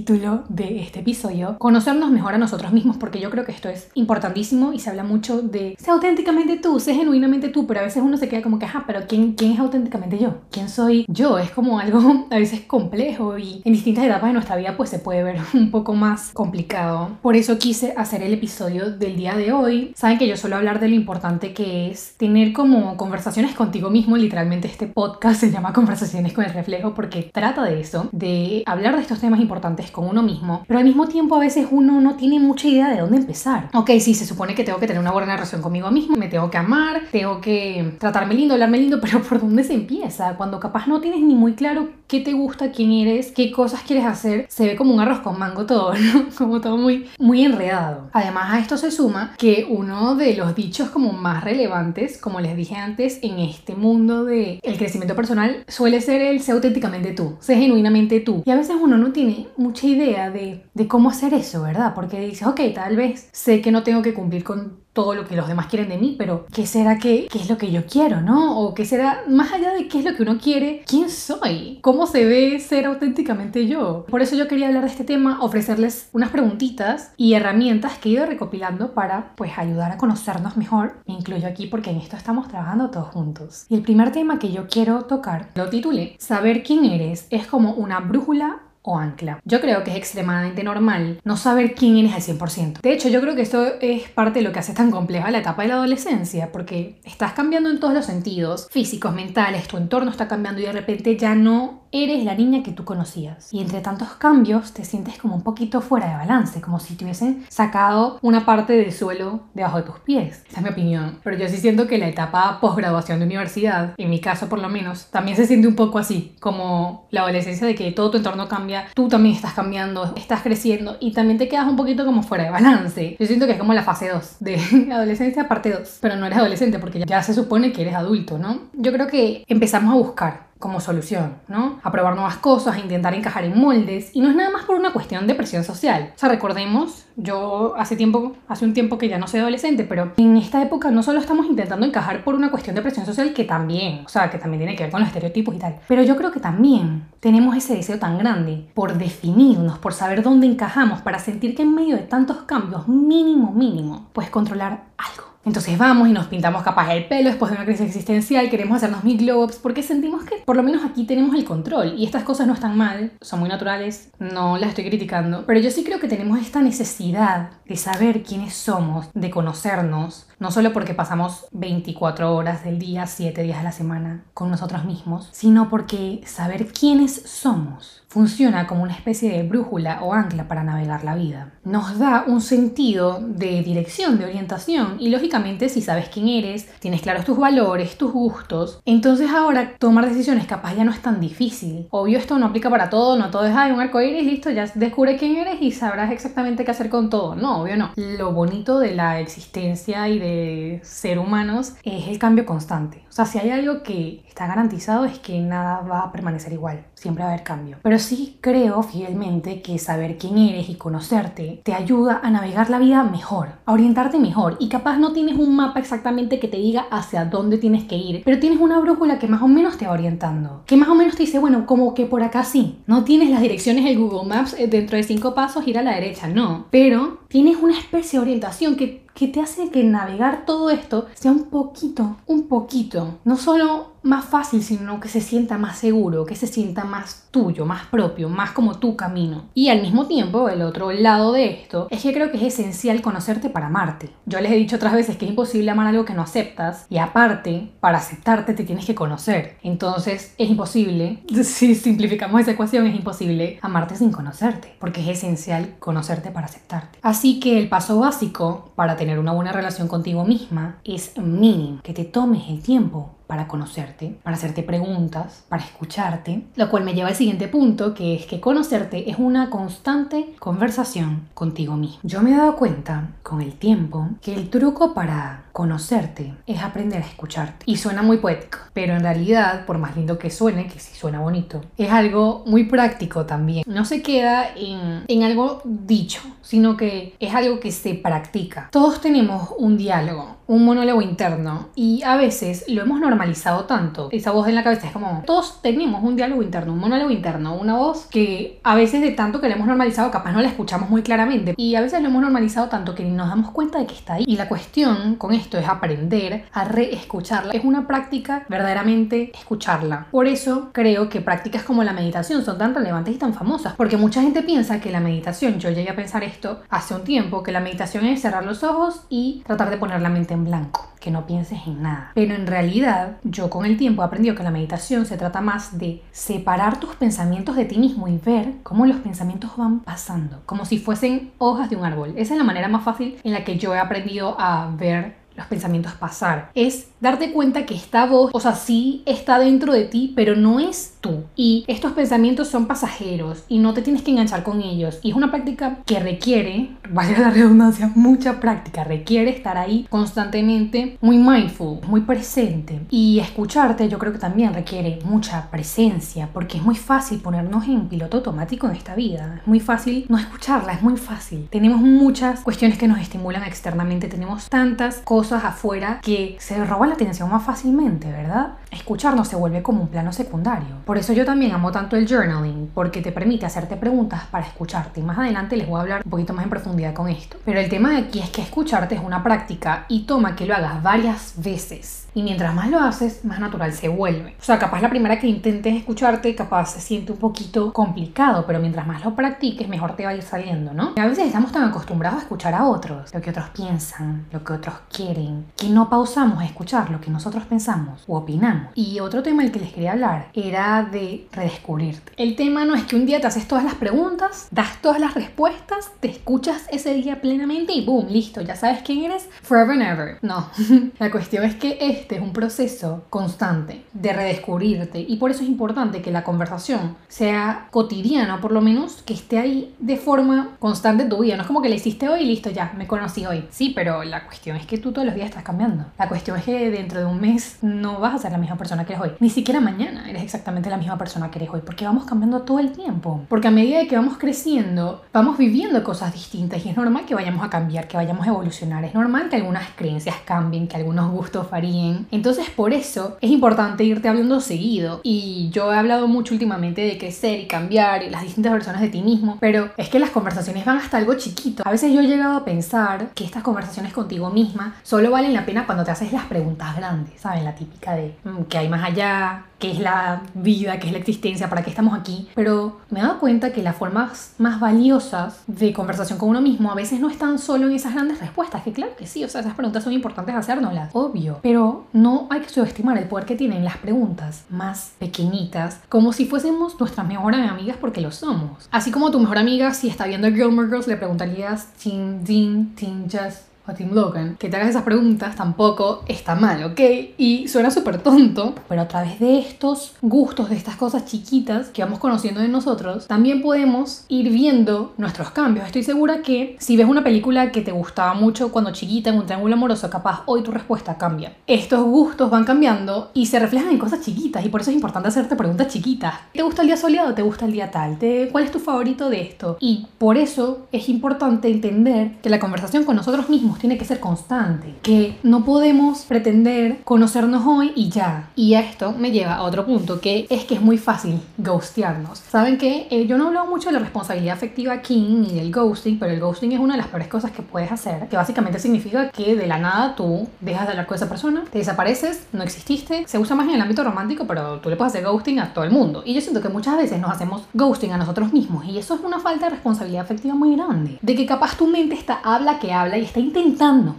de 0.49 0.81
este 0.81 1.01
episodio, 1.01 1.55
conocernos 1.59 2.09
mejor 2.09 2.33
a 2.33 2.39
nosotros 2.39 2.73
mismos, 2.73 2.97
porque 2.97 3.19
yo 3.19 3.29
creo 3.29 3.45
que 3.45 3.51
esto 3.51 3.69
es 3.69 3.89
importantísimo 3.93 4.73
y 4.73 4.79
se 4.79 4.89
habla 4.89 5.03
mucho 5.03 5.43
de 5.43 5.75
sé 5.77 5.91
auténticamente 5.91 6.57
tú, 6.57 6.79
sé 6.79 6.95
genuinamente 6.95 7.49
tú, 7.49 7.67
pero 7.67 7.79
a 7.79 7.83
veces 7.83 8.01
uno 8.01 8.17
se 8.17 8.27
queda 8.27 8.41
como 8.41 8.57
que, 8.57 8.65
ajá, 8.65 8.85
pero 8.87 9.01
¿quién, 9.07 9.33
quién 9.33 9.51
es 9.51 9.59
auténticamente 9.59 10.17
yo? 10.17 10.37
¿Quién 10.49 10.67
soy 10.67 11.05
yo? 11.07 11.37
Es 11.37 11.51
como 11.51 11.77
algo 11.77 12.25
a 12.31 12.39
veces 12.39 12.61
complejo 12.61 13.37
y 13.37 13.61
en 13.63 13.73
distintas 13.73 14.05
etapas 14.05 14.29
de 14.29 14.33
nuestra 14.33 14.55
vida 14.55 14.75
pues 14.75 14.89
se 14.89 14.97
puede 14.97 15.23
ver 15.23 15.37
un 15.53 15.69
poco 15.69 15.93
más 15.93 16.31
complicado. 16.33 17.11
Por 17.21 17.35
eso 17.35 17.59
quise 17.59 17.93
hacer 17.95 18.23
el 18.23 18.33
episodio 18.33 18.89
del 18.89 19.15
día 19.15 19.35
de 19.35 19.51
hoy. 19.51 19.93
Saben 19.95 20.17
que 20.17 20.27
yo 20.27 20.37
suelo 20.37 20.55
hablar 20.55 20.79
de 20.79 20.89
lo 20.89 20.95
importante 20.95 21.53
que 21.53 21.91
es 21.91 22.15
tener 22.17 22.51
como 22.51 22.97
conversaciones 22.97 23.53
contigo 23.53 23.91
mismo, 23.91 24.17
literalmente 24.17 24.67
este 24.67 24.87
podcast 24.87 25.39
se 25.39 25.51
llama 25.51 25.71
Conversaciones 25.83 26.33
con 26.33 26.45
el 26.45 26.51
Reflejo 26.51 26.95
porque 26.95 27.29
trata 27.31 27.63
de 27.63 27.79
eso, 27.79 28.09
de 28.11 28.63
hablar 28.65 28.95
de 28.95 29.03
estos 29.03 29.19
temas 29.19 29.39
importantes 29.39 29.72
con 29.91 30.07
uno 30.07 30.21
mismo, 30.21 30.63
pero 30.67 30.79
al 30.79 30.85
mismo 30.85 31.07
tiempo 31.07 31.35
a 31.35 31.39
veces 31.39 31.67
uno 31.71 31.99
no 32.01 32.15
tiene 32.15 32.39
mucha 32.39 32.67
idea 32.67 32.89
de 32.89 33.01
dónde 33.01 33.17
empezar. 33.17 33.69
Ok, 33.73 33.91
sí, 33.99 34.13
se 34.13 34.25
supone 34.25 34.55
que 34.55 34.63
tengo 34.63 34.79
que 34.79 34.87
tener 34.87 35.01
una 35.01 35.11
buena 35.11 35.33
relación 35.35 35.61
conmigo 35.61 35.91
mismo, 35.91 36.15
me 36.15 36.27
tengo 36.27 36.49
que 36.49 36.57
amar, 36.57 37.03
tengo 37.11 37.41
que 37.41 37.95
tratarme 37.99 38.33
lindo, 38.35 38.53
hablarme 38.53 38.77
lindo, 38.77 38.99
pero 39.01 39.21
¿por 39.21 39.39
dónde 39.39 39.63
se 39.63 39.73
empieza? 39.73 40.35
Cuando 40.35 40.59
capaz 40.59 40.87
no 40.87 41.01
tienes 41.01 41.21
ni 41.21 41.35
muy 41.35 41.53
claro 41.53 41.89
qué 42.07 42.19
te 42.19 42.33
gusta, 42.33 42.71
quién 42.71 42.91
eres, 42.91 43.31
qué 43.31 43.51
cosas 43.51 43.81
quieres 43.81 44.05
hacer, 44.05 44.45
se 44.49 44.67
ve 44.67 44.75
como 44.75 44.93
un 44.93 44.99
arroz 44.99 45.19
con 45.19 45.39
mango 45.39 45.65
todo, 45.65 45.93
¿no? 45.97 46.25
Como 46.37 46.61
todo 46.61 46.77
muy, 46.77 47.07
muy 47.17 47.43
enredado. 47.43 48.09
Además 48.13 48.53
a 48.53 48.59
esto 48.59 48.77
se 48.77 48.91
suma 48.91 49.33
que 49.37 49.65
uno 49.69 50.15
de 50.15 50.35
los 50.35 50.55
dichos 50.55 50.89
como 50.89 51.11
más 51.11 51.43
relevantes, 51.43 52.17
como 52.17 52.39
les 52.39 52.55
dije 52.55 52.75
antes, 52.75 53.19
en 53.23 53.39
este 53.39 53.75
mundo 53.75 54.25
de 54.25 54.59
el 54.61 54.77
crecimiento 54.77 55.15
personal 55.15 55.63
suele 55.67 56.01
ser 56.01 56.21
el 56.21 56.41
ser 56.41 56.55
auténticamente 56.55 57.11
tú, 57.11 57.35
ser 57.39 57.57
genuinamente 57.57 58.19
tú. 58.19 58.43
Y 58.45 58.51
a 58.51 58.55
veces 58.55 58.75
uno 58.79 58.97
no 58.97 59.11
tiene 59.11 59.47
mucha 59.63 59.87
idea 59.87 60.29
de, 60.29 60.65
de 60.73 60.87
cómo 60.87 61.09
hacer 61.09 61.33
eso, 61.33 61.63
¿verdad? 61.63 61.93
Porque 61.95 62.19
dices, 62.19 62.47
ok, 62.47 62.61
tal 62.75 62.95
vez 62.95 63.29
sé 63.31 63.61
que 63.61 63.71
no 63.71 63.83
tengo 63.83 64.01
que 64.01 64.13
cumplir 64.13 64.43
con 64.43 64.83
todo 64.93 65.15
lo 65.15 65.25
que 65.25 65.35
los 65.35 65.47
demás 65.47 65.65
quieren 65.67 65.89
de 65.89 65.97
mí, 65.97 66.15
pero 66.17 66.45
¿qué 66.53 66.65
será 66.67 66.97
que 66.99 67.27
qué 67.29 67.39
es 67.39 67.49
lo 67.49 67.57
que 67.57 67.71
yo 67.71 67.85
quiero, 67.85 68.21
no? 68.21 68.59
O 68.59 68.73
qué 68.73 68.85
será 68.85 69.23
más 69.27 69.51
allá 69.51 69.73
de 69.73 69.87
qué 69.87 69.99
es 69.99 70.05
lo 70.05 70.15
que 70.15 70.21
uno 70.21 70.37
quiere, 70.37 70.83
¿quién 70.87 71.09
soy? 71.09 71.79
¿Cómo 71.81 72.05
se 72.05 72.25
ve 72.25 72.59
ser 72.59 72.85
auténticamente 72.85 73.67
yo? 73.67 74.05
Por 74.07 74.21
eso 74.21 74.35
yo 74.35 74.47
quería 74.47 74.67
hablar 74.67 74.83
de 74.83 74.91
este 74.91 75.03
tema, 75.03 75.39
ofrecerles 75.41 76.09
unas 76.13 76.29
preguntitas 76.29 77.11
y 77.17 77.33
herramientas 77.33 77.97
que 77.97 78.09
he 78.09 78.11
ido 78.13 78.25
recopilando 78.25 78.93
para 78.93 79.33
pues 79.35 79.57
ayudar 79.57 79.91
a 79.91 79.97
conocernos 79.97 80.57
mejor. 80.57 81.01
Me 81.07 81.15
incluyo 81.15 81.47
aquí 81.47 81.65
porque 81.65 81.89
en 81.89 81.97
esto 81.97 82.15
estamos 82.15 82.47
trabajando 82.47 82.91
todos 82.91 83.07
juntos. 83.07 83.65
Y 83.69 83.75
el 83.75 83.81
primer 83.81 84.11
tema 84.11 84.37
que 84.37 84.51
yo 84.51 84.67
quiero 84.67 85.05
tocar 85.05 85.49
lo 85.55 85.69
titulé 85.69 86.15
Saber 86.19 86.61
quién 86.61 86.85
eres 86.85 87.25
es 87.31 87.47
como 87.47 87.73
una 87.73 87.99
brújula 87.99 88.62
o 88.83 88.97
ancla. 88.97 89.39
Yo 89.45 89.59
creo 89.61 89.83
que 89.83 89.91
es 89.91 89.97
extremadamente 89.97 90.63
normal 90.63 91.19
no 91.23 91.37
saber 91.37 91.73
quién 91.73 91.97
eres 91.97 92.13
al 92.13 92.21
100%. 92.21 92.81
De 92.81 92.93
hecho, 92.93 93.09
yo 93.09 93.21
creo 93.21 93.35
que 93.35 93.41
esto 93.41 93.65
es 93.81 94.09
parte 94.09 94.39
de 94.39 94.45
lo 94.45 94.51
que 94.51 94.59
hace 94.59 94.73
tan 94.73 94.91
compleja 94.91 95.31
la 95.31 95.39
etapa 95.39 95.63
de 95.63 95.69
la 95.69 95.75
adolescencia, 95.75 96.51
porque 96.51 96.99
estás 97.03 97.33
cambiando 97.33 97.69
en 97.69 97.79
todos 97.79 97.93
los 97.93 98.05
sentidos, 98.05 98.67
físicos, 98.69 99.13
mentales, 99.13 99.67
tu 99.67 99.77
entorno 99.77 100.11
está 100.11 100.27
cambiando 100.27 100.61
y 100.61 100.65
de 100.65 100.73
repente 100.73 101.17
ya 101.17 101.35
no 101.35 101.83
eres 101.93 102.25
la 102.25 102.33
niña 102.33 102.63
que 102.63 102.71
tú 102.71 102.83
conocías. 102.83 103.53
Y 103.53 103.61
entre 103.61 103.79
tantos 103.79 104.09
cambios 104.13 104.73
te 104.73 104.83
sientes 104.83 105.19
como 105.19 105.35
un 105.35 105.43
poquito 105.43 105.79
fuera 105.79 106.09
de 106.09 106.15
balance, 106.15 106.59
como 106.59 106.79
si 106.79 106.95
te 106.95 107.05
hubiesen 107.05 107.45
sacado 107.49 108.17
una 108.21 108.45
parte 108.45 108.73
del 108.73 108.91
suelo 108.91 109.43
debajo 109.53 109.77
de 109.77 109.83
tus 109.83 109.99
pies. 109.99 110.43
Esa 110.49 110.57
es 110.57 110.63
mi 110.63 110.69
opinión. 110.69 111.19
Pero 111.23 111.37
yo 111.37 111.47
sí 111.47 111.57
siento 111.57 111.87
que 111.87 111.99
la 111.99 112.07
etapa 112.07 112.59
posgraduación 112.59 113.19
de 113.19 113.25
universidad, 113.25 113.93
en 113.97 114.09
mi 114.09 114.19
caso 114.19 114.49
por 114.49 114.59
lo 114.59 114.69
menos, 114.69 115.11
también 115.11 115.37
se 115.37 115.45
siente 115.45 115.67
un 115.67 115.75
poco 115.75 115.99
así, 115.99 116.35
como 116.39 117.07
la 117.11 117.21
adolescencia 117.21 117.67
de 117.67 117.75
que 117.75 117.91
todo 117.91 118.09
tu 118.09 118.17
entorno 118.17 118.47
cambia, 118.47 118.72
tú 118.93 119.07
también 119.07 119.35
estás 119.35 119.53
cambiando, 119.53 120.13
estás 120.15 120.41
creciendo 120.41 120.97
y 120.99 121.13
también 121.13 121.37
te 121.37 121.47
quedas 121.47 121.67
un 121.67 121.75
poquito 121.75 122.05
como 122.05 122.23
fuera 122.23 122.43
de 122.43 122.49
balance. 122.49 123.15
Yo 123.19 123.25
siento 123.25 123.45
que 123.45 123.53
es 123.53 123.59
como 123.59 123.73
la 123.73 123.83
fase 123.83 124.09
2 124.09 124.37
de 124.39 124.87
adolescencia 124.91 125.47
parte 125.47 125.71
2, 125.71 125.97
pero 126.01 126.15
no 126.15 126.25
eres 126.25 126.37
adolescente 126.37 126.79
porque 126.79 127.03
ya 127.05 127.21
se 127.23 127.33
supone 127.33 127.71
que 127.71 127.81
eres 127.81 127.95
adulto, 127.95 128.37
¿no? 128.37 128.59
Yo 128.73 128.91
creo 128.91 129.07
que 129.07 129.43
empezamos 129.47 129.93
a 129.93 129.97
buscar 129.97 130.52
como 130.63 130.79
solución, 130.79 131.39
¿no? 131.49 131.81
A 131.83 131.91
probar 131.91 132.15
nuevas 132.15 132.37
cosas, 132.37 132.77
a 132.77 132.79
intentar 132.79 133.13
encajar 133.13 133.43
en 133.43 133.59
moldes 133.59 134.11
y 134.13 134.21
no 134.21 134.29
es 134.29 134.35
nada 134.37 134.49
más 134.49 134.63
por 134.63 134.77
una 134.77 134.93
cuestión 134.93 135.27
de 135.27 135.35
presión 135.35 135.65
social. 135.65 136.13
O 136.15 136.17
sea, 136.17 136.29
recordemos, 136.29 137.03
yo 137.17 137.73
hace 137.75 137.97
tiempo, 137.97 138.37
hace 138.47 138.63
un 138.63 138.73
tiempo 138.73 138.97
que 138.97 139.09
ya 139.09 139.17
no 139.17 139.27
soy 139.27 139.41
adolescente, 139.41 139.83
pero 139.83 140.13
en 140.15 140.37
esta 140.37 140.61
época 140.61 140.89
no 140.89 141.03
solo 141.03 141.19
estamos 141.19 141.47
intentando 141.47 141.85
encajar 141.85 142.23
por 142.23 142.35
una 142.35 142.49
cuestión 142.49 142.77
de 142.77 142.81
presión 142.81 143.05
social 143.05 143.33
que 143.33 143.43
también, 143.43 144.05
o 144.05 144.07
sea, 144.07 144.29
que 144.29 144.37
también 144.37 144.61
tiene 144.61 144.77
que 144.77 144.83
ver 144.83 144.91
con 144.93 145.01
los 145.01 145.09
estereotipos 145.09 145.53
y 145.53 145.59
tal, 145.59 145.79
pero 145.85 146.01
yo 146.01 146.15
creo 146.15 146.31
que 146.31 146.39
también 146.39 147.07
tenemos 147.19 147.57
ese 147.57 147.75
deseo 147.75 147.99
tan 147.99 148.17
grande 148.17 148.65
por 148.73 148.97
definirnos, 148.97 149.79
por 149.79 149.91
saber 149.91 150.23
dónde 150.23 150.47
encajamos, 150.47 151.01
para 151.01 151.19
sentir 151.19 151.55
que 151.55 151.63
en 151.63 151.75
medio 151.75 151.97
de 151.97 152.03
tantos 152.03 152.43
cambios 152.43 152.87
mínimo, 152.87 153.51
mínimo, 153.51 154.07
puedes 154.13 154.31
controlar 154.31 154.85
algo 154.97 155.32
entonces 155.45 155.77
vamos 155.77 156.07
y 156.07 156.11
nos 156.13 156.27
pintamos 156.27 156.63
capaz 156.63 156.93
el 156.93 157.07
pelo 157.07 157.29
después 157.29 157.51
de 157.51 157.57
una 157.57 157.65
crisis 157.65 157.87
existencial, 157.87 158.49
queremos 158.49 158.77
hacernos 158.77 159.03
mil 159.03 159.17
globes 159.17 159.57
porque 159.57 159.83
sentimos 159.83 160.23
que 160.23 160.37
por 160.45 160.55
lo 160.55 160.63
menos 160.63 160.83
aquí 160.85 161.05
tenemos 161.05 161.35
el 161.35 161.45
control 161.45 161.95
y 161.97 162.05
estas 162.05 162.23
cosas 162.23 162.47
no 162.47 162.53
están 162.53 162.77
mal, 162.77 163.11
son 163.21 163.39
muy 163.39 163.49
naturales, 163.49 164.11
no 164.19 164.57
las 164.57 164.69
estoy 164.69 164.85
criticando, 164.85 165.45
pero 165.45 165.59
yo 165.59 165.71
sí 165.71 165.83
creo 165.83 165.99
que 165.99 166.07
tenemos 166.07 166.39
esta 166.39 166.61
necesidad 166.61 167.51
de 167.65 167.75
saber 167.75 168.23
quiénes 168.23 168.53
somos, 168.53 169.07
de 169.13 169.29
conocernos, 169.29 170.27
no 170.39 170.51
solo 170.51 170.73
porque 170.73 170.93
pasamos 170.93 171.47
24 171.51 172.35
horas 172.35 172.63
del 172.63 172.79
día, 172.79 173.07
7 173.07 173.43
días 173.43 173.59
a 173.59 173.63
la 173.63 173.71
semana 173.71 174.25
con 174.33 174.49
nosotros 174.49 174.85
mismos, 174.85 175.29
sino 175.31 175.69
porque 175.69 176.21
saber 176.25 176.67
quiénes 176.67 177.21
somos 177.25 178.02
funciona 178.13 178.67
como 178.67 178.83
una 178.83 178.93
especie 178.93 179.31
de 179.31 179.41
brújula 179.41 180.03
o 180.03 180.13
ancla 180.13 180.47
para 180.47 180.63
navegar 180.63 181.03
la 181.03 181.15
vida. 181.15 181.53
Nos 181.63 181.97
da 181.97 182.25
un 182.27 182.41
sentido 182.41 183.19
de 183.19 183.63
dirección, 183.63 184.19
de 184.19 184.25
orientación 184.25 184.97
y 184.99 185.09
lógicamente 185.09 185.67
si 185.67 185.81
sabes 185.81 186.09
quién 186.09 186.27
eres, 186.27 186.67
tienes 186.79 187.01
claros 187.01 187.25
tus 187.25 187.39
valores, 187.39 187.97
tus 187.97 188.11
gustos, 188.11 188.79
entonces 188.85 189.31
ahora 189.31 189.77
tomar 189.79 190.07
decisiones 190.07 190.45
capaz 190.45 190.75
ya 190.75 190.83
no 190.83 190.91
es 190.91 191.01
tan 191.01 191.19
difícil. 191.19 191.87
Obvio 191.89 192.19
esto 192.19 192.37
no 192.37 192.45
aplica 192.45 192.69
para 192.69 192.91
todo, 192.91 193.17
no 193.17 193.31
todo 193.31 193.47
es 193.47 193.53
un 193.53 193.81
arco 193.81 193.99
iris, 193.99 194.25
listo, 194.25 194.51
ya 194.51 194.67
descubre 194.75 195.17
quién 195.17 195.35
eres 195.37 195.59
y 195.59 195.71
sabrás 195.71 196.11
exactamente 196.11 196.63
qué 196.63 196.69
hacer 196.69 196.89
con 196.89 197.09
todo. 197.09 197.35
No, 197.35 197.63
obvio 197.63 197.77
no. 197.77 197.93
Lo 197.95 198.31
bonito 198.31 198.77
de 198.77 198.93
la 198.93 199.19
existencia 199.19 200.07
y 200.07 200.19
de 200.19 200.81
ser 200.83 201.17
humanos 201.17 201.73
es 201.83 202.07
el 202.07 202.19
cambio 202.19 202.45
constante. 202.45 203.02
O 203.13 203.15
sea, 203.15 203.25
si 203.25 203.37
hay 203.37 203.51
algo 203.51 203.83
que 203.83 204.23
está 204.27 204.47
garantizado 204.47 205.05
es 205.05 205.19
que 205.19 205.39
nada 205.39 205.81
va 205.81 205.99
a 205.99 206.11
permanecer 206.11 206.51
igual, 206.51 206.83
siempre 206.95 207.23
va 207.23 207.29
a 207.29 207.33
haber 207.33 207.45
cambio. 207.45 207.77
Pero 207.83 207.99
sí 207.99 208.39
creo 208.41 208.81
fielmente 208.81 209.61
que 209.61 209.77
saber 209.77 210.17
quién 210.17 210.39
eres 210.39 210.67
y 210.67 210.73
conocerte 210.77 211.61
te 211.63 211.75
ayuda 211.75 212.21
a 212.23 212.31
navegar 212.31 212.71
la 212.71 212.79
vida 212.79 213.03
mejor, 213.03 213.49
a 213.65 213.71
orientarte 213.71 214.17
mejor. 214.17 214.57
Y 214.59 214.67
capaz 214.67 214.97
no 214.97 215.13
tienes 215.13 215.37
un 215.37 215.55
mapa 215.55 215.79
exactamente 215.79 216.39
que 216.39 216.47
te 216.47 216.57
diga 216.57 216.87
hacia 216.89 217.25
dónde 217.25 217.59
tienes 217.59 217.83
que 217.83 217.97
ir, 217.97 218.23
pero 218.25 218.39
tienes 218.39 218.59
una 218.59 218.79
brújula 218.79 219.19
que 219.19 219.27
más 219.27 219.43
o 219.43 219.47
menos 219.47 219.77
te 219.77 219.85
va 219.85 219.93
orientando, 219.93 220.63
que 220.65 220.75
más 220.75 220.89
o 220.89 220.95
menos 220.95 221.15
te 221.15 221.21
dice, 221.21 221.37
bueno, 221.37 221.67
como 221.67 221.93
que 221.93 222.07
por 222.07 222.23
acá 222.23 222.43
sí, 222.43 222.81
no 222.87 223.03
tienes 223.03 223.29
las 223.29 223.41
direcciones 223.41 223.83
del 223.83 223.99
Google 223.99 224.27
Maps 224.27 224.55
eh, 224.57 224.65
dentro 224.65 224.97
de 224.97 225.03
cinco 225.03 225.35
pasos 225.35 225.67
ir 225.67 225.77
a 225.77 225.83
la 225.83 225.93
derecha, 225.93 226.27
no, 226.29 226.65
pero 226.71 227.19
tienes 227.27 227.57
una 227.57 227.77
especie 227.77 228.17
de 228.17 228.23
orientación 228.23 228.75
que 228.75 229.02
que 229.13 229.27
te 229.27 229.39
hace 229.41 229.69
que 229.69 229.83
navegar 229.83 230.45
todo 230.45 230.69
esto 230.69 231.07
sea 231.13 231.31
un 231.31 231.45
poquito, 231.45 232.17
un 232.25 232.47
poquito, 232.47 233.19
no 233.23 233.37
solo 233.37 233.92
más 234.03 234.25
fácil, 234.25 234.61
sino 234.63 234.99
que 234.99 235.07
se 235.07 235.21
sienta 235.21 235.57
más 235.57 235.77
seguro, 235.77 236.25
que 236.25 236.35
se 236.35 236.47
sienta 236.47 236.83
más 236.83 237.27
tuyo, 237.31 237.65
más 237.65 237.87
propio, 237.87 238.29
más 238.29 238.51
como 238.51 238.77
tu 238.77 238.95
camino. 238.95 239.45
Y 239.53 239.69
al 239.69 239.81
mismo 239.81 240.05
tiempo, 240.05 240.49
el 240.49 240.61
otro 240.61 240.91
lado 240.91 241.31
de 241.31 241.61
esto 241.61 241.87
es 241.89 242.03
que 242.03 242.13
creo 242.13 242.31
que 242.31 242.37
es 242.37 242.53
esencial 242.53 243.01
conocerte 243.01 243.49
para 243.49 243.67
amarte. 243.67 244.09
Yo 244.25 244.39
les 244.39 244.51
he 244.51 244.55
dicho 244.55 244.75
otras 244.75 244.93
veces 244.93 245.17
que 245.17 245.25
es 245.25 245.31
imposible 245.31 245.71
amar 245.71 245.87
algo 245.87 246.05
que 246.05 246.13
no 246.13 246.21
aceptas 246.21 246.85
y 246.89 246.97
aparte, 246.97 247.71
para 247.79 247.97
aceptarte 247.97 248.53
te 248.53 248.63
tienes 248.63 248.85
que 248.85 248.95
conocer. 248.95 249.57
Entonces 249.63 250.35
es 250.37 250.49
imposible, 250.49 251.23
si 251.43 251.75
simplificamos 251.75 252.41
esa 252.41 252.51
ecuación, 252.51 252.85
es 252.87 252.95
imposible 252.95 253.59
amarte 253.61 253.95
sin 253.95 254.11
conocerte, 254.11 254.75
porque 254.79 255.01
es 255.01 255.17
esencial 255.17 255.75
conocerte 255.79 256.31
para 256.31 256.47
aceptarte. 256.47 256.99
Así 257.01 257.39
que 257.39 257.57
el 257.57 257.69
paso 257.69 257.99
básico 257.99 258.71
para 258.75 258.97
tener 258.97 259.19
una 259.19 259.31
buena 259.31 259.51
relación 259.51 259.87
contigo 259.87 260.25
misma 260.25 260.79
es 260.83 261.17
mínimo, 261.17 261.81
que 261.83 261.93
te 261.93 262.05
tomes 262.05 262.43
el 262.49 262.61
tiempo 262.61 263.15
para 263.27 263.47
conocerte, 263.47 264.17
para 264.23 264.35
hacerte 264.35 264.63
preguntas, 264.63 265.43
para 265.49 265.63
escucharte, 265.63 266.43
lo 266.55 266.69
cual 266.69 266.83
me 266.83 266.93
lleva 266.93 267.09
al 267.09 267.15
siguiente 267.15 267.47
punto, 267.47 267.93
que 267.93 268.15
es 268.15 268.25
que 268.25 268.39
conocerte 268.39 269.09
es 269.09 269.17
una 269.19 269.49
constante 269.49 270.35
conversación 270.39 271.27
contigo 271.33 271.75
mismo. 271.75 271.99
Yo 272.03 272.21
me 272.21 272.33
he 272.33 272.37
dado 272.37 272.55
cuenta 272.55 273.11
con 273.23 273.41
el 273.41 273.53
tiempo 273.53 274.09
que 274.21 274.33
el 274.33 274.49
truco 274.49 274.93
para 274.93 275.45
conocerte 275.53 276.33
es 276.47 276.61
aprender 276.61 277.01
a 277.01 277.05
escucharte. 277.05 277.63
Y 277.65 277.77
suena 277.77 278.01
muy 278.01 278.17
poético, 278.17 278.57
pero 278.73 278.95
en 278.95 279.01
realidad, 279.01 279.65
por 279.65 279.77
más 279.77 279.95
lindo 279.95 280.17
que 280.17 280.29
suene, 280.29 280.67
que 280.67 280.79
sí 280.79 280.95
suena 280.95 281.19
bonito, 281.21 281.61
es 281.77 281.91
algo 281.91 282.43
muy 282.45 282.65
práctico 282.65 283.25
también. 283.25 283.63
No 283.67 283.85
se 283.85 284.01
queda 284.01 284.47
en, 284.55 285.03
en 285.07 285.23
algo 285.23 285.61
dicho, 285.63 286.21
sino 286.41 286.75
que 286.75 287.15
es 287.19 287.33
algo 287.33 287.59
que 287.59 287.71
se 287.71 287.93
practica. 287.93 288.69
Todos 288.71 288.99
tenemos 288.99 289.53
un 289.57 289.77
diálogo, 289.77 290.37
un 290.47 290.65
monólogo 290.65 291.01
interno 291.01 291.69
y 291.75 292.03
a 292.03 292.15
veces 292.15 292.65
lo 292.67 292.81
hemos 292.81 292.99
normalizado 292.99 293.65
tanto. 293.65 294.09
Esa 294.11 294.31
voz 294.31 294.47
en 294.47 294.55
la 294.55 294.63
cabeza 294.63 294.87
es 294.87 294.93
como, 294.93 295.23
todos 295.25 295.61
tenemos 295.61 296.03
un 296.03 296.15
diálogo 296.15 296.41
interno, 296.41 296.73
un 296.73 296.79
monólogo 296.79 297.11
interno, 297.11 297.55
una 297.55 297.75
voz 297.75 298.07
que 298.07 298.59
a 298.63 298.75
veces 298.75 299.01
de 299.01 299.11
tanto 299.11 299.39
que 299.39 299.47
lo 299.47 299.55
hemos 299.55 299.67
normalizado 299.67 300.11
capaz 300.11 300.31
no 300.31 300.41
la 300.41 300.49
escuchamos 300.49 300.89
muy 300.89 301.01
claramente 301.01 301.53
y 301.57 301.75
a 301.75 301.81
veces 301.81 302.01
lo 302.01 302.09
hemos 302.09 302.21
normalizado 302.21 302.67
tanto 302.67 302.95
que 302.95 303.03
ni 303.03 303.11
nos 303.11 303.29
damos 303.29 303.51
cuenta 303.51 303.79
de 303.79 303.85
que 303.85 303.95
está 303.95 304.15
ahí. 304.15 304.23
Y 304.27 304.37
la 304.37 304.47
cuestión 304.47 305.15
con 305.15 305.33
esto 305.33 305.57
es 305.57 305.67
aprender 305.67 306.45
a 306.51 306.65
reescucharla. 306.65 307.53
Es 307.53 307.63
una 307.63 307.87
práctica 307.87 308.45
verdaderamente 308.49 309.31
escucharla. 309.33 310.07
Por 310.11 310.27
eso 310.27 310.69
creo 310.73 311.09
que 311.09 311.21
prácticas 311.21 311.63
como 311.63 311.83
la 311.83 311.93
meditación 311.93 312.43
son 312.43 312.57
tan 312.57 312.75
relevantes 312.75 313.15
y 313.15 313.17
tan 313.17 313.33
famosas 313.33 313.73
porque 313.75 313.97
mucha 313.97 314.21
gente 314.21 314.43
piensa 314.43 314.79
que 314.79 314.91
la 314.91 314.99
meditación, 314.99 315.59
yo 315.59 315.69
llegué 315.69 315.89
a 315.89 315.95
pensar 315.95 316.23
esto 316.23 316.61
hace 316.69 316.95
un 316.95 317.03
tiempo, 317.03 317.43
que 317.43 317.51
la 317.51 317.59
meditación 317.59 318.05
es 318.05 318.21
cerrar 318.21 318.45
los 318.45 318.63
ojos 318.63 319.03
y 319.09 319.43
tratar 319.45 319.69
de 319.69 319.77
poner 319.77 320.01
la 320.01 320.09
mente 320.09 320.32
en 320.33 320.45
blanco, 320.45 320.87
que 320.99 321.11
no 321.11 321.25
pienses 321.25 321.59
en 321.67 321.81
nada. 321.81 322.11
Pero 322.13 322.35
en 322.35 322.47
realidad, 322.47 323.17
yo 323.23 323.49
con 323.49 323.65
el 323.65 323.77
tiempo 323.77 324.01
he 324.01 324.05
aprendido 324.05 324.35
que 324.35 324.43
la 324.43 324.51
meditación 324.51 325.05
se 325.05 325.17
trata 325.17 325.41
más 325.41 325.77
de 325.77 326.01
separar 326.11 326.79
tus 326.79 326.95
pensamientos 326.95 327.55
de 327.55 327.65
ti 327.65 327.77
mismo 327.77 328.07
y 328.07 328.17
ver 328.17 328.55
cómo 328.63 328.85
los 328.85 328.97
pensamientos 328.97 329.51
van 329.57 329.79
pasando, 329.79 330.41
como 330.45 330.65
si 330.65 330.79
fuesen 330.79 331.31
hojas 331.37 331.69
de 331.69 331.75
un 331.75 331.85
árbol. 331.85 332.13
Esa 332.17 332.33
es 332.33 332.37
la 332.37 332.45
manera 332.45 332.67
más 332.67 332.83
fácil 332.83 333.17
en 333.23 333.33
la 333.33 333.43
que 333.43 333.57
yo 333.57 333.73
he 333.73 333.79
aprendido 333.79 334.35
a 334.39 334.69
ver 334.77 335.23
los 335.35 335.47
pensamientos 335.47 335.93
pasar. 335.93 336.51
Es 336.53 336.89
darte 336.99 337.31
cuenta 337.31 337.65
que 337.65 337.75
esta 337.75 338.05
voz, 338.05 338.31
o 338.33 338.39
sea, 338.39 338.53
sí 338.53 339.03
está 339.05 339.39
dentro 339.39 339.73
de 339.73 339.85
ti, 339.85 340.13
pero 340.15 340.35
no 340.35 340.59
es 340.59 340.92
Y 341.35 341.65
estos 341.67 341.93
pensamientos 341.93 342.47
son 342.47 342.67
pasajeros 342.67 343.43
y 343.47 343.59
no 343.59 343.73
te 343.73 343.81
tienes 343.81 344.03
que 344.03 344.11
enganchar 344.11 344.43
con 344.43 344.61
ellos. 344.61 344.99
Y 345.01 345.11
es 345.11 345.15
una 345.15 345.31
práctica 345.31 345.79
que 345.85 345.99
requiere, 345.99 346.71
vaya 346.89 347.17
la 347.19 347.29
redundancia, 347.29 347.91
mucha 347.95 348.39
práctica. 348.39 348.83
Requiere 348.83 349.31
estar 349.31 349.57
ahí 349.57 349.87
constantemente 349.89 350.97
muy 351.01 351.17
mindful, 351.17 351.79
muy 351.87 352.01
presente. 352.01 352.81
Y 352.89 353.19
escucharte 353.19 353.89
yo 353.89 353.99
creo 353.99 354.13
que 354.13 354.19
también 354.19 354.53
requiere 354.53 354.99
mucha 355.03 355.49
presencia, 355.49 356.29
porque 356.33 356.57
es 356.57 356.63
muy 356.63 356.75
fácil 356.75 357.19
ponernos 357.19 357.65
en 357.67 357.87
piloto 357.87 358.17
automático 358.17 358.67
en 358.67 358.75
esta 358.75 358.95
vida. 358.95 359.39
Es 359.41 359.47
muy 359.47 359.59
fácil 359.59 360.05
no 360.09 360.17
escucharla, 360.17 360.73
es 360.73 360.81
muy 360.81 360.97
fácil. 360.97 361.47
Tenemos 361.49 361.81
muchas 361.81 362.41
cuestiones 362.41 362.77
que 362.77 362.87
nos 362.87 362.99
estimulan 362.99 363.43
externamente, 363.43 364.07
tenemos 364.07 364.49
tantas 364.49 364.97
cosas 364.97 365.43
afuera 365.43 365.99
que 366.01 366.35
se 366.39 366.63
roban 366.65 366.89
la 366.89 366.95
atención 366.95 367.29
más 367.29 367.43
fácilmente, 367.43 368.11
¿verdad? 368.11 368.53
Escucharnos 368.73 369.27
se 369.27 369.35
vuelve 369.35 369.61
como 369.61 369.83
un 369.83 369.87
plano 369.87 370.11
secundario. 370.11 370.77
Por 370.83 370.97
eso 370.97 371.13
yo 371.13 371.25
también 371.25 371.51
amo 371.51 371.71
tanto 371.71 371.95
el 371.95 372.07
journaling, 372.07 372.71
porque 372.73 373.01
te 373.01 373.11
permite 373.11 373.45
hacerte 373.45 373.77
preguntas 373.77 374.23
para 374.31 374.47
escucharte. 374.47 374.99
Y 374.99 375.03
más 375.03 375.19
adelante 375.19 375.55
les 375.55 375.67
voy 375.67 375.77
a 375.77 375.81
hablar 375.81 376.01
un 376.03 376.09
poquito 376.09 376.33
más 376.33 376.43
en 376.43 376.49
profundidad 376.49 376.93
con 376.93 377.07
esto. 377.07 377.37
Pero 377.45 377.59
el 377.59 377.69
tema 377.69 377.91
de 377.91 377.97
aquí 377.97 378.19
es 378.19 378.31
que 378.31 378.41
escucharte 378.41 378.95
es 378.95 379.01
una 379.01 379.23
práctica 379.23 379.85
y 379.89 380.05
toma 380.05 380.35
que 380.35 380.47
lo 380.47 380.55
hagas 380.55 380.81
varias 380.81 381.35
veces 381.37 382.03
y 382.15 382.21
mientras 382.21 382.53
más 382.53 382.69
lo 382.69 382.79
haces, 382.79 383.25
más 383.25 383.39
natural 383.39 383.73
se 383.73 383.87
vuelve. 383.87 384.35
O 384.39 384.43
sea, 384.43 384.59
capaz 384.59 384.81
la 384.81 384.89
primera 384.89 385.19
que 385.19 385.27
intentes 385.27 385.75
escucharte, 385.75 386.35
capaz 386.35 386.67
se 386.67 386.81
siente 386.81 387.11
un 387.11 387.17
poquito 387.17 387.73
complicado, 387.73 388.45
pero 388.45 388.59
mientras 388.59 388.85
más 388.85 389.03
lo 389.03 389.15
practiques, 389.15 389.67
mejor 389.67 389.95
te 389.95 390.05
va 390.05 390.11
a 390.11 390.15
ir 390.15 390.21
saliendo, 390.21 390.73
¿no? 390.73 390.93
Y 390.95 390.99
a 390.99 391.07
veces 391.07 391.27
estamos 391.27 391.51
tan 391.51 391.63
acostumbrados 391.63 392.19
a 392.19 392.21
escuchar 392.23 392.53
a 392.53 392.65
otros, 392.65 393.13
lo 393.13 393.21
que 393.21 393.31
otros 393.31 393.49
piensan, 393.49 394.25
lo 394.31 394.43
que 394.43 394.53
otros 394.53 394.75
quieren, 394.91 395.45
que 395.57 395.69
no 395.69 395.89
pausamos 395.89 396.39
a 396.39 396.45
escuchar 396.45 396.89
lo 396.91 397.01
que 397.01 397.09
nosotros 397.09 397.43
pensamos 397.45 398.03
o 398.07 398.17
opinamos. 398.17 398.62
Y 398.75 398.99
otro 398.99 399.23
tema 399.23 399.43
del 399.43 399.51
que 399.51 399.59
les 399.59 399.73
quería 399.73 399.93
hablar 399.93 400.29
era 400.33 400.87
de 400.91 401.27
redescubrirte. 401.31 402.11
El 402.17 402.35
tema 402.35 402.65
no 402.65 402.75
es 402.75 402.83
que 402.83 402.95
un 402.95 403.05
día 403.05 403.21
te 403.21 403.27
haces 403.27 403.47
todas 403.47 403.63
las 403.63 403.75
preguntas, 403.75 404.47
das 404.51 404.81
todas 404.81 404.99
las 404.99 405.13
respuestas, 405.13 405.91
te 405.99 406.09
escuchas 406.09 406.67
ese 406.69 406.93
día 406.93 407.21
plenamente 407.21 407.73
y 407.73 407.85
boom, 407.85 408.07
listo, 408.09 408.41
ya 408.41 408.55
sabes 408.55 408.81
quién 408.83 409.03
eres 409.03 409.27
forever 409.41 409.71
and 409.71 409.81
ever. 409.81 410.17
No, 410.21 410.49
la 410.99 411.09
cuestión 411.09 411.43
es 411.45 411.55
que 411.55 411.77
es 411.79 412.03
este 412.03 412.15
es 412.15 412.21
un 412.21 412.33
proceso 412.33 413.05
constante 413.09 413.85
de 413.93 414.11
redescubrirte 414.11 414.99
y 414.99 415.15
por 415.15 415.31
eso 415.31 415.41
es 415.43 415.47
importante 415.47 416.01
que 416.01 416.11
la 416.11 416.23
conversación 416.23 416.97
sea 417.07 417.67
cotidiana, 417.71 418.41
por 418.41 418.51
lo 418.51 418.59
menos 418.59 419.01
que 419.03 419.13
esté 419.13 419.39
ahí 419.39 419.73
de 419.79 419.95
forma 419.95 420.57
constante 420.59 421.03
en 421.03 421.09
tu 421.09 421.19
vida. 421.19 421.35
No 421.37 421.43
es 421.43 421.47
como 421.47 421.61
que 421.61 421.69
le 421.69 421.75
hiciste 421.75 422.09
hoy 422.09 422.21
y 422.21 422.25
listo, 422.25 422.49
ya, 422.49 422.73
me 422.77 422.87
conocí 422.87 423.25
hoy. 423.25 423.45
Sí, 423.51 423.71
pero 423.73 424.03
la 424.03 424.25
cuestión 424.25 424.57
es 424.57 424.65
que 424.65 424.77
tú 424.77 424.91
todos 424.91 425.05
los 425.05 425.15
días 425.15 425.29
estás 425.29 425.43
cambiando. 425.43 425.85
La 425.97 426.09
cuestión 426.09 426.37
es 426.37 426.43
que 426.43 426.71
dentro 426.71 426.99
de 426.99 427.05
un 427.05 427.21
mes 427.21 427.59
no 427.61 427.99
vas 427.99 428.15
a 428.15 428.17
ser 428.17 428.31
la 428.31 428.37
misma 428.37 428.52
persona 428.57 428.85
que 428.85 428.93
eres 428.93 429.03
hoy. 429.03 429.11
Ni 429.19 429.29
siquiera 429.29 429.59
mañana 429.59 430.09
eres 430.09 430.23
exactamente 430.23 430.69
la 430.69 430.77
misma 430.77 430.97
persona 430.97 431.29
que 431.31 431.39
eres 431.39 431.49
hoy, 431.51 431.61
porque 431.65 431.85
vamos 431.85 432.05
cambiando 432.05 432.41
todo 432.41 432.59
el 432.59 432.71
tiempo. 432.71 433.21
Porque 433.29 433.47
a 433.47 433.51
medida 433.51 433.79
de 433.79 433.87
que 433.87 433.95
vamos 433.95 434.17
creciendo, 434.17 435.03
vamos 435.11 435.37
viviendo 435.37 435.83
cosas 435.83 436.13
distintas 436.13 436.65
y 436.65 436.69
es 436.69 436.77
normal 436.77 437.05
que 437.05 437.15
vayamos 437.15 437.43
a 437.43 437.49
cambiar, 437.49 437.87
que 437.87 437.97
vayamos 437.97 438.25
a 438.25 438.29
evolucionar. 438.29 438.83
Es 438.85 438.93
normal 438.93 439.29
que 439.29 439.35
algunas 439.35 439.69
creencias 439.75 440.15
cambien, 440.25 440.67
que 440.67 440.77
algunos 440.77 441.11
gustos 441.11 441.49
varíen 441.49 441.73
entonces 442.11 442.49
por 442.49 442.73
eso 442.73 443.17
es 443.21 443.31
importante 443.31 443.83
irte 443.83 444.07
hablando 444.07 444.39
seguido. 444.39 445.01
Y 445.03 445.49
yo 445.51 445.73
he 445.73 445.77
hablado 445.77 446.07
mucho 446.07 446.33
últimamente 446.33 446.81
de 446.81 446.97
crecer 446.97 447.39
y 447.39 447.47
cambiar 447.47 448.03
y 448.03 448.09
las 448.09 448.23
distintas 448.23 448.53
versiones 448.53 448.81
de 448.81 448.89
ti 448.89 449.01
mismo, 449.01 449.37
pero 449.39 449.69
es 449.77 449.89
que 449.89 449.99
las 449.99 450.09
conversaciones 450.09 450.65
van 450.65 450.77
hasta 450.77 450.97
algo 450.97 451.13
chiquito. 451.15 451.63
A 451.65 451.71
veces 451.71 451.93
yo 451.93 452.01
he 452.01 452.07
llegado 452.07 452.37
a 452.37 452.45
pensar 452.45 453.09
que 453.13 453.23
estas 453.23 453.43
conversaciones 453.43 453.93
contigo 453.93 454.29
misma 454.29 454.75
solo 454.83 455.11
valen 455.11 455.33
la 455.33 455.45
pena 455.45 455.65
cuando 455.65 455.83
te 455.83 455.91
haces 455.91 456.11
las 456.11 456.25
preguntas 456.25 456.75
grandes, 456.75 457.19
¿saben? 457.19 457.45
La 457.45 457.55
típica 457.55 457.93
de 457.93 458.15
mm, 458.23 458.42
¿qué 458.47 458.57
hay 458.59 458.69
más 458.69 458.83
allá? 458.83 459.45
qué 459.63 459.71
es 459.71 459.79
la 459.79 460.23
vida, 460.33 460.77
qué 460.77 460.87
es 460.87 460.91
la 460.91 460.99
existencia, 460.99 461.49
para 461.49 461.63
qué 461.63 461.69
estamos 461.69 461.97
aquí. 461.97 462.27
Pero 462.35 462.81
me 462.89 462.99
he 462.99 463.01
dado 463.01 463.21
cuenta 463.21 463.53
que 463.53 463.63
las 463.63 463.77
formas 463.77 464.33
más 464.37 464.59
valiosas 464.59 465.41
de 465.47 465.71
conversación 465.71 466.19
con 466.19 466.27
uno 466.27 466.41
mismo 466.41 466.69
a 466.69 466.75
veces 466.75 466.99
no 466.99 467.09
están 467.09 467.39
solo 467.39 467.67
en 467.67 467.71
esas 467.71 467.93
grandes 467.93 468.19
respuestas, 468.19 468.61
que 468.63 468.73
claro 468.73 468.91
que 468.97 469.07
sí, 469.07 469.23
o 469.23 469.29
sea, 469.29 469.39
esas 469.39 469.53
preguntas 469.53 469.85
son 469.85 469.93
importantes 469.93 470.35
hacérnoslas, 470.35 470.89
obvio. 470.91 471.39
Pero 471.41 471.87
no 471.93 472.27
hay 472.29 472.41
que 472.41 472.49
subestimar 472.49 472.97
el 472.97 473.07
poder 473.07 473.25
que 473.25 473.37
tienen 473.37 473.63
las 473.63 473.77
preguntas 473.77 474.43
más 474.49 474.95
pequeñitas, 474.99 475.79
como 475.87 476.11
si 476.11 476.25
fuésemos 476.25 476.77
nuestras 476.77 477.07
mejores 477.07 477.49
amigas 477.49 477.77
porque 477.79 478.01
lo 478.01 478.11
somos. 478.11 478.67
Así 478.69 478.91
como 478.91 479.11
tu 479.11 479.19
mejor 479.21 479.37
amiga, 479.37 479.73
si 479.73 479.87
está 479.87 480.07
viendo 480.07 480.27
Gilmore 480.27 480.67
Girls, 480.67 480.87
le 480.87 480.97
preguntarías, 480.97 481.67
Tin, 481.81 482.25
Din, 482.25 482.75
Tin, 482.75 483.03
Just 483.09 483.52
o 483.67 483.73
Team 483.73 483.93
Logan, 483.93 484.35
que 484.37 484.49
te 484.49 484.57
hagas 484.57 484.69
esas 484.69 484.83
preguntas 484.83 485.35
tampoco 485.35 486.03
está 486.07 486.35
mal, 486.35 486.63
¿ok? 486.63 486.79
Y 487.17 487.47
suena 487.47 487.71
súper 487.71 487.99
tonto, 488.01 488.55
pero 488.67 488.81
a 488.81 488.87
través 488.87 489.19
de 489.19 489.39
estos 489.39 489.93
gustos, 490.01 490.49
de 490.49 490.55
estas 490.55 490.75
cosas 490.75 491.05
chiquitas 491.05 491.69
que 491.69 491.83
vamos 491.83 491.99
conociendo 491.99 492.41
de 492.41 492.47
nosotros, 492.47 493.07
también 493.07 493.41
podemos 493.41 494.05
ir 494.09 494.29
viendo 494.29 494.93
nuestros 494.97 495.31
cambios. 495.31 495.65
Estoy 495.65 495.83
segura 495.83 496.21
que 496.21 496.57
si 496.59 496.75
ves 496.75 496.87
una 496.87 497.03
película 497.03 497.51
que 497.51 497.61
te 497.61 497.71
gustaba 497.71 498.13
mucho 498.13 498.51
cuando 498.51 498.71
chiquita 498.71 499.09
en 499.11 499.17
un 499.17 499.25
triángulo 499.25 499.55
amoroso, 499.55 499.89
capaz 499.89 500.23
hoy 500.25 500.43
tu 500.43 500.51
respuesta 500.51 500.97
cambia. 500.97 501.33
Estos 501.47 501.83
gustos 501.83 502.29
van 502.29 502.43
cambiando 502.43 503.11
y 503.13 503.27
se 503.27 503.39
reflejan 503.39 503.69
en 503.69 503.79
cosas 503.79 504.01
chiquitas 504.01 504.45
y 504.45 504.49
por 504.49 504.61
eso 504.61 504.71
es 504.71 504.75
importante 504.75 505.09
hacerte 505.09 505.35
preguntas 505.35 505.67
chiquitas. 505.67 506.15
¿Te 506.33 506.41
gusta 506.41 506.61
el 506.61 506.67
día 506.67 506.77
soleado? 506.77 507.13
¿Te 507.13 507.21
gusta 507.21 507.45
el 507.45 507.53
día 507.53 507.71
tal? 507.71 507.97
¿Cuál 508.31 508.43
es 508.43 508.51
tu 508.51 508.59
favorito 508.59 509.09
de 509.09 509.21
esto? 509.21 509.57
Y 509.59 509.85
por 509.97 510.17
eso 510.17 510.67
es 510.71 510.89
importante 510.89 511.49
entender 511.49 512.13
que 512.21 512.29
la 512.29 512.39
conversación 512.39 512.83
con 512.83 512.95
nosotros 512.95 513.29
mismos 513.29 513.52
tiene 513.59 513.77
que 513.77 513.85
ser 513.85 513.99
constante, 513.99 514.75
que 514.81 515.17
no 515.23 515.45
podemos 515.45 516.03
pretender 516.05 516.81
conocernos 516.83 517.43
hoy 517.45 517.71
y 517.75 517.89
ya. 517.89 518.29
Y 518.35 518.55
esto 518.55 518.93
me 518.93 519.11
lleva 519.11 519.35
a 519.35 519.43
otro 519.43 519.65
punto, 519.65 519.99
que 519.99 520.27
es 520.29 520.45
que 520.45 520.55
es 520.55 520.61
muy 520.61 520.77
fácil 520.77 521.19
ghostearnos. 521.37 522.19
Saben 522.19 522.57
que 522.57 522.87
eh, 522.89 523.05
yo 523.07 523.17
no 523.17 523.27
hablo 523.27 523.45
mucho 523.45 523.69
de 523.69 523.73
la 523.73 523.79
responsabilidad 523.79 524.35
afectiva 524.35 524.73
aquí 524.73 524.99
ni 525.01 525.33
del 525.33 525.51
ghosting, 525.51 525.99
pero 525.99 526.11
el 526.11 526.19
ghosting 526.19 526.51
es 526.51 526.59
una 526.59 526.75
de 526.75 526.81
las 526.81 526.87
peores 526.87 527.07
cosas 527.07 527.31
que 527.31 527.41
puedes 527.41 527.71
hacer, 527.71 528.07
que 528.07 528.15
básicamente 528.15 528.59
significa 528.59 529.09
que 529.09 529.35
de 529.35 529.47
la 529.47 529.57
nada 529.57 529.95
tú 529.95 530.27
dejas 530.39 530.65
de 530.65 530.71
hablar 530.71 530.85
con 530.85 530.95
esa 530.95 531.09
persona, 531.09 531.43
te 531.51 531.59
desapareces, 531.59 532.27
no 532.31 532.43
exististe, 532.43 533.03
se 533.07 533.17
usa 533.17 533.35
más 533.35 533.47
en 533.47 533.55
el 533.55 533.61
ámbito 533.61 533.83
romántico, 533.83 534.25
pero 534.27 534.59
tú 534.59 534.69
le 534.69 534.75
puedes 534.75 534.93
hacer 534.93 535.05
ghosting 535.05 535.39
a 535.39 535.53
todo 535.53 535.65
el 535.65 535.71
mundo. 535.71 536.03
Y 536.05 536.13
yo 536.13 536.21
siento 536.21 536.41
que 536.41 536.49
muchas 536.49 536.77
veces 536.77 536.99
nos 536.99 537.11
hacemos 537.11 537.43
ghosting 537.53 537.91
a 537.91 537.97
nosotros 537.97 538.33
mismos 538.33 538.65
y 538.65 538.77
eso 538.77 538.95
es 538.95 539.01
una 539.01 539.19
falta 539.19 539.45
de 539.45 539.51
responsabilidad 539.51 540.03
afectiva 540.03 540.33
muy 540.33 540.55
grande. 540.55 540.97
De 541.01 541.15
que 541.15 541.25
capaz 541.25 541.57
tu 541.57 541.67
mente 541.67 541.95
está 541.95 542.19
habla 542.23 542.59
que 542.59 542.73
habla 542.73 542.97
y 542.97 543.03
está 543.03 543.19
intentando, 543.19 543.42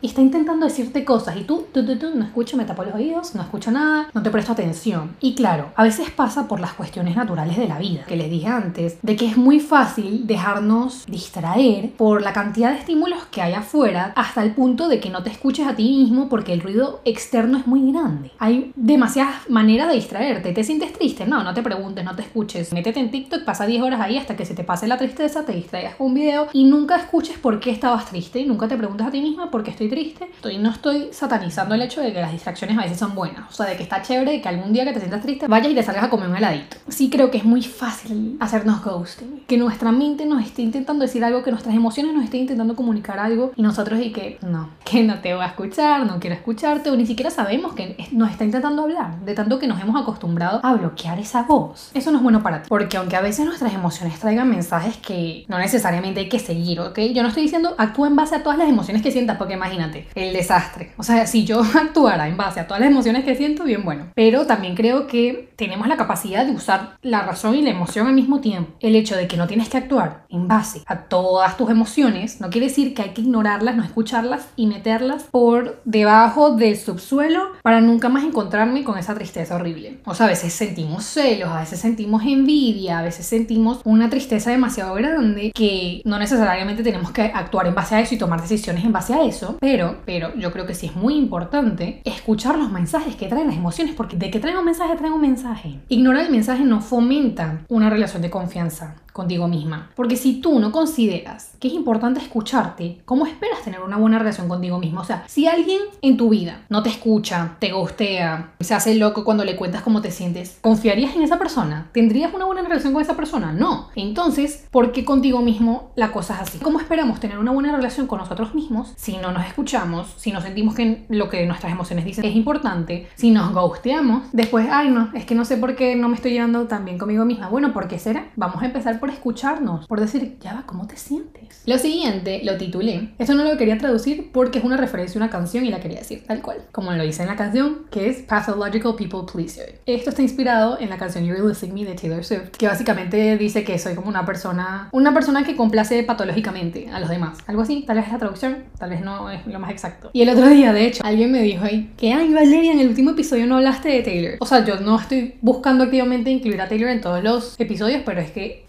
está 0.02 0.20
intentando 0.20 0.66
decirte 0.66 1.04
cosas 1.04 1.36
y 1.36 1.42
tú, 1.44 1.66
tú, 1.72 1.84
tú, 1.84 1.96
tú 1.96 2.10
no 2.14 2.24
escucho, 2.24 2.56
me 2.56 2.64
tapo 2.64 2.84
los 2.84 2.94
oídos, 2.94 3.34
no 3.34 3.42
escucho 3.42 3.70
nada, 3.70 4.08
no 4.12 4.22
te 4.22 4.30
presto 4.30 4.52
atención. 4.52 5.16
Y 5.20 5.34
claro, 5.34 5.72
a 5.76 5.82
veces 5.82 6.10
pasa 6.10 6.48
por 6.48 6.60
las 6.60 6.72
cuestiones 6.74 7.16
naturales 7.16 7.56
de 7.56 7.68
la 7.68 7.78
vida, 7.78 8.04
que 8.06 8.16
les 8.16 8.30
dije 8.30 8.46
antes, 8.46 8.98
de 9.02 9.16
que 9.16 9.26
es 9.26 9.36
muy 9.36 9.60
fácil 9.60 10.26
dejarnos 10.26 11.04
distraer 11.06 11.90
por 11.92 12.22
la 12.22 12.32
cantidad 12.32 12.70
de 12.72 12.78
estímulos 12.78 13.24
que 13.30 13.42
hay 13.42 13.54
afuera 13.54 14.12
hasta 14.16 14.42
el 14.42 14.54
punto 14.54 14.88
de 14.88 15.00
que 15.00 15.10
no 15.10 15.22
te 15.22 15.30
escuches 15.30 15.66
a 15.66 15.74
ti 15.74 15.84
mismo 15.84 16.28
porque 16.28 16.52
el 16.52 16.60
ruido 16.60 17.00
externo 17.04 17.58
es 17.58 17.66
muy 17.66 17.92
grande. 17.92 18.30
Hay 18.38 18.72
demasiadas 18.76 19.48
maneras 19.48 19.88
de 19.88 19.94
distraerte. 19.94 20.52
¿Te 20.52 20.64
sientes 20.64 20.92
triste? 20.92 21.26
No, 21.26 21.42
no 21.42 21.54
te 21.54 21.62
preguntes, 21.62 22.04
no 22.04 22.14
te 22.14 22.22
escuches. 22.22 22.72
Métete 22.72 23.00
en 23.00 23.10
TikTok, 23.10 23.44
pasa 23.44 23.66
10 23.66 23.82
horas 23.82 24.00
ahí 24.00 24.16
hasta 24.16 24.36
que 24.36 24.44
se 24.44 24.54
te 24.54 24.64
pase 24.64 24.86
la 24.86 24.98
tristeza, 24.98 25.44
te 25.44 25.52
distraigas 25.52 25.96
con 25.96 26.08
un 26.08 26.14
video 26.14 26.48
y 26.52 26.64
nunca 26.64 26.96
escuches 26.96 27.38
por 27.38 27.60
qué 27.60 27.70
estabas 27.70 28.06
triste 28.06 28.40
y 28.40 28.46
nunca 28.46 28.68
te 28.68 28.76
preguntas 28.76 29.08
a 29.08 29.10
ti 29.10 29.33
misma 29.34 29.50
por 29.50 29.64
qué 29.64 29.70
estoy 29.70 29.88
triste. 29.88 30.24
Estoy, 30.32 30.58
no 30.58 30.70
estoy 30.70 31.08
satanizando 31.10 31.74
el 31.74 31.82
hecho 31.82 32.00
de 32.00 32.12
que 32.12 32.20
las 32.20 32.32
distracciones 32.32 32.78
a 32.78 32.82
veces 32.82 32.98
son 32.98 33.14
buenas. 33.14 33.50
O 33.50 33.52
sea, 33.52 33.66
de 33.66 33.76
que 33.76 33.82
está 33.82 34.00
chévere 34.00 34.40
que 34.40 34.48
algún 34.48 34.72
día 34.72 34.84
que 34.84 34.92
te 34.92 35.00
sientas 35.00 35.22
triste 35.22 35.48
vayas 35.48 35.72
y 35.72 35.74
te 35.74 35.82
salgas 35.82 36.04
a 36.04 36.10
comer 36.10 36.28
un 36.28 36.36
heladito. 36.36 36.76
Sí 36.88 37.10
creo 37.10 37.30
que 37.30 37.38
es 37.38 37.44
muy 37.44 37.62
fácil 37.62 38.36
hacernos 38.40 38.84
ghosting. 38.84 39.42
Que 39.46 39.56
nuestra 39.56 39.90
mente 39.92 40.24
nos 40.24 40.44
esté 40.44 40.62
intentando 40.62 41.02
decir 41.02 41.24
algo, 41.24 41.42
que 41.42 41.50
nuestras 41.50 41.74
emociones 41.74 42.14
nos 42.14 42.24
estén 42.24 42.42
intentando 42.42 42.76
comunicar 42.76 43.18
algo 43.18 43.52
y 43.56 43.62
nosotros 43.62 44.00
y 44.00 44.12
que 44.12 44.38
no, 44.42 44.70
que 44.84 45.02
no 45.02 45.18
te 45.20 45.34
voy 45.34 45.42
a 45.42 45.48
escuchar, 45.48 46.06
no 46.06 46.20
quiero 46.20 46.36
escucharte 46.36 46.90
o 46.90 46.96
ni 46.96 47.06
siquiera 47.06 47.30
sabemos 47.30 47.74
que 47.74 48.08
nos 48.12 48.30
está 48.30 48.44
intentando 48.44 48.82
hablar. 48.82 49.18
De 49.20 49.34
tanto 49.34 49.58
que 49.58 49.66
nos 49.66 49.80
hemos 49.80 50.00
acostumbrado 50.00 50.60
a 50.62 50.74
bloquear 50.74 51.18
esa 51.18 51.42
voz. 51.42 51.90
Eso 51.94 52.10
no 52.12 52.18
es 52.18 52.22
bueno 52.22 52.42
para 52.42 52.62
ti. 52.62 52.68
Porque 52.68 52.96
aunque 52.96 53.16
a 53.16 53.20
veces 53.20 53.44
nuestras 53.44 53.74
emociones 53.74 54.18
traigan 54.20 54.48
mensajes 54.48 54.96
que 54.96 55.44
no 55.48 55.58
necesariamente 55.58 56.20
hay 56.20 56.28
que 56.28 56.38
seguir, 56.38 56.80
¿ok? 56.80 56.98
Yo 57.12 57.22
no 57.22 57.28
estoy 57.28 57.42
diciendo 57.42 57.74
actúa 57.78 58.06
en 58.06 58.16
base 58.16 58.36
a 58.36 58.42
todas 58.42 58.58
las 58.58 58.68
emociones 58.68 59.02
que 59.02 59.10
sientas, 59.24 59.38
porque 59.38 59.54
imagínate, 59.54 60.06
el 60.14 60.32
desastre. 60.32 60.92
O 60.96 61.02
sea, 61.02 61.26
si 61.26 61.44
yo 61.44 61.62
actuara 61.74 62.28
en 62.28 62.36
base 62.36 62.60
a 62.60 62.66
todas 62.66 62.80
las 62.80 62.90
emociones 62.90 63.24
que 63.24 63.34
siento, 63.34 63.64
bien 63.64 63.84
bueno. 63.84 64.06
Pero 64.14 64.46
también 64.46 64.74
creo 64.74 65.06
que 65.06 65.52
tenemos 65.56 65.88
la 65.88 65.96
capacidad 65.96 66.44
de 66.44 66.52
usar 66.52 66.96
la 67.02 67.22
razón 67.22 67.54
y 67.54 67.62
la 67.62 67.70
emoción 67.70 68.06
al 68.06 68.14
mismo 68.14 68.40
tiempo. 68.40 68.72
El 68.80 68.96
hecho 68.96 69.16
de 69.16 69.26
que 69.26 69.36
no 69.36 69.46
tienes 69.46 69.68
que 69.68 69.78
actuar 69.78 70.24
en 70.28 70.48
base 70.48 70.82
a 70.86 71.02
todas 71.02 71.56
tus 71.56 71.70
emociones 71.70 72.40
no 72.40 72.50
quiere 72.50 72.68
decir 72.68 72.94
que 72.94 73.02
hay 73.02 73.10
que 73.10 73.22
ignorarlas, 73.22 73.76
no 73.76 73.84
escucharlas 73.84 74.48
y 74.56 74.66
meterlas 74.66 75.24
por 75.30 75.80
debajo 75.84 76.56
del 76.56 76.76
subsuelo 76.76 77.52
para 77.62 77.80
nunca 77.80 78.08
más 78.08 78.24
encontrarme 78.24 78.84
con 78.84 78.98
esa 78.98 79.14
tristeza 79.14 79.56
horrible. 79.56 80.00
O 80.04 80.14
sea, 80.14 80.26
a 80.26 80.28
veces 80.28 80.52
sentimos 80.52 81.04
celos, 81.04 81.50
a 81.50 81.60
veces 81.60 81.80
sentimos 81.80 82.22
envidia, 82.24 82.98
a 82.98 83.02
veces 83.02 83.26
sentimos 83.26 83.80
una 83.84 84.10
tristeza 84.10 84.50
demasiado 84.50 84.94
grande 84.94 85.52
que 85.54 86.02
no 86.04 86.18
necesariamente 86.18 86.82
tenemos 86.82 87.10
que 87.12 87.22
actuar 87.22 87.66
en 87.66 87.74
base 87.74 87.94
a 87.94 88.00
eso 88.00 88.14
y 88.14 88.18
tomar 88.18 88.40
decisiones 88.40 88.84
en 88.84 88.92
base 88.92 89.13
a 89.13 89.13
eso, 89.22 89.58
pero, 89.60 89.98
pero 90.04 90.34
yo 90.34 90.52
creo 90.52 90.66
que 90.66 90.74
sí 90.74 90.86
es 90.86 90.96
muy 90.96 91.16
importante 91.16 92.02
escuchar 92.04 92.58
los 92.58 92.70
mensajes 92.70 93.16
que 93.16 93.28
traen 93.28 93.46
las 93.46 93.56
emociones, 93.56 93.94
porque 93.94 94.16
de 94.16 94.30
que 94.30 94.40
traen 94.40 94.56
un 94.56 94.64
mensaje, 94.64 94.96
traen 94.96 95.12
un 95.12 95.20
mensaje. 95.20 95.78
Ignorar 95.88 96.26
el 96.26 96.30
mensaje 96.30 96.64
no 96.64 96.80
fomenta 96.80 97.60
una 97.68 97.90
relación 97.90 98.22
de 98.22 98.30
confianza 98.30 98.96
contigo 99.14 99.46
misma. 99.46 99.90
Porque 99.94 100.16
si 100.16 100.40
tú 100.40 100.58
no 100.58 100.72
consideras 100.72 101.52
que 101.60 101.68
es 101.68 101.74
importante 101.74 102.20
escucharte, 102.20 102.98
¿cómo 103.04 103.26
esperas 103.26 103.62
tener 103.62 103.80
una 103.80 103.96
buena 103.96 104.18
relación 104.18 104.48
contigo 104.48 104.78
mismo? 104.78 105.00
O 105.00 105.04
sea, 105.04 105.22
si 105.28 105.46
alguien 105.46 105.78
en 106.02 106.16
tu 106.16 106.30
vida 106.30 106.62
no 106.68 106.82
te 106.82 106.90
escucha, 106.90 107.56
te 107.60 107.72
gustea, 107.72 108.54
se 108.58 108.74
hace 108.74 108.96
loco 108.96 109.24
cuando 109.24 109.44
le 109.44 109.54
cuentas 109.54 109.82
cómo 109.82 110.02
te 110.02 110.10
sientes, 110.10 110.58
¿confiarías 110.60 111.14
en 111.14 111.22
esa 111.22 111.38
persona? 111.38 111.90
¿Tendrías 111.92 112.34
una 112.34 112.44
buena 112.44 112.62
relación 112.62 112.92
con 112.92 113.02
esa 113.02 113.14
persona? 113.14 113.52
No. 113.52 113.88
Entonces, 113.94 114.66
¿por 114.72 114.90
qué 114.90 115.04
contigo 115.04 115.42
mismo 115.42 115.92
la 115.94 116.10
cosa 116.10 116.34
es 116.34 116.40
así? 116.40 116.58
¿Cómo 116.58 116.80
esperamos 116.80 117.20
tener 117.20 117.38
una 117.38 117.52
buena 117.52 117.74
relación 117.74 118.08
con 118.08 118.18
nosotros 118.18 118.52
mismos 118.52 118.94
si 118.96 119.16
no 119.18 119.30
nos 119.30 119.46
escuchamos, 119.46 120.12
si 120.16 120.32
no 120.32 120.40
sentimos 120.40 120.74
que 120.74 121.06
lo 121.08 121.28
que 121.28 121.46
nuestras 121.46 121.70
emociones 121.70 122.04
dicen 122.04 122.24
es 122.24 122.34
importante, 122.34 123.06
si 123.14 123.30
nos 123.30 123.54
gusteamos? 123.54 124.24
Después, 124.32 124.66
ay 124.68 124.90
no, 124.90 125.10
es 125.14 125.24
que 125.24 125.36
no 125.36 125.44
sé 125.44 125.56
por 125.56 125.76
qué 125.76 125.94
no 125.94 126.08
me 126.08 126.16
estoy 126.16 126.32
llevando 126.32 126.66
tan 126.66 126.84
bien 126.84 126.98
conmigo 126.98 127.24
misma. 127.24 127.48
Bueno, 127.48 127.72
¿por 127.72 127.86
qué 127.86 128.00
será? 128.00 128.26
Vamos 128.34 128.60
a 128.60 128.66
empezar 128.66 128.98
por 128.98 129.03
escucharnos, 129.10 129.86
por 129.86 130.00
decir, 130.00 130.36
ya 130.40 130.54
va, 130.54 130.62
¿cómo 130.66 130.86
te 130.86 130.96
sientes? 130.96 131.62
Lo 131.66 131.78
siguiente 131.78 132.42
lo 132.44 132.56
titulé. 132.56 133.10
Esto 133.18 133.34
no 133.34 133.44
lo 133.44 133.56
quería 133.56 133.78
traducir 133.78 134.30
porque 134.32 134.58
es 134.58 134.64
una 134.64 134.76
referencia 134.76 135.18
a 135.18 135.24
una 135.24 135.30
canción 135.30 135.64
y 135.64 135.70
la 135.70 135.80
quería 135.80 135.98
decir 135.98 136.24
tal 136.26 136.42
cual, 136.42 136.58
como 136.72 136.92
lo 136.92 137.02
dice 137.02 137.22
en 137.22 137.28
la 137.28 137.36
canción, 137.36 137.86
que 137.90 138.08
es 138.08 138.18
Pathological 138.22 138.94
People 138.96 139.20
Pleaser. 139.30 139.80
Esto 139.86 140.10
está 140.10 140.22
inspirado 140.22 140.78
en 140.80 140.90
la 140.90 140.98
canción 140.98 141.24
You're 141.24 141.40
Losing 141.40 141.72
Me 141.72 141.84
de 141.84 141.94
Taylor 141.94 142.24
Swift, 142.24 142.50
que 142.58 142.66
básicamente 142.66 143.36
dice 143.36 143.64
que 143.64 143.78
soy 143.78 143.94
como 143.94 144.08
una 144.08 144.24
persona, 144.26 144.88
una 144.92 145.14
persona 145.14 145.44
que 145.44 145.56
complace 145.56 146.02
patológicamente 146.02 146.88
a 146.90 147.00
los 147.00 147.08
demás. 147.08 147.38
Algo 147.46 147.62
así, 147.62 147.84
tal 147.86 147.96
vez 147.96 148.06
es 148.06 148.12
la 148.12 148.18
traducción, 148.18 148.64
tal 148.78 148.90
vez 148.90 149.00
no 149.00 149.30
es 149.30 149.46
lo 149.46 149.58
más 149.58 149.70
exacto. 149.70 150.10
Y 150.12 150.22
el 150.22 150.28
otro 150.28 150.48
día, 150.48 150.72
de 150.72 150.86
hecho, 150.86 151.04
alguien 151.04 151.32
me 151.32 151.42
dijo 151.42 151.64
ahí 151.64 151.92
que, 151.96 152.12
ay, 152.12 152.32
Valeria, 152.32 152.72
en 152.72 152.80
el 152.80 152.88
último 152.88 153.10
episodio 153.10 153.46
no 153.46 153.56
hablaste 153.56 153.88
de 153.88 154.02
Taylor. 154.02 154.36
O 154.40 154.46
sea, 154.46 154.64
yo 154.64 154.80
no 154.80 154.98
estoy 154.98 155.34
buscando 155.40 155.84
activamente 155.84 156.30
incluir 156.30 156.60
a 156.60 156.68
Taylor 156.68 156.90
en 156.90 157.00
todos 157.00 157.22
los 157.22 157.58
episodios, 157.58 158.02
pero 158.04 158.20
es 158.20 158.30
que 158.30 158.64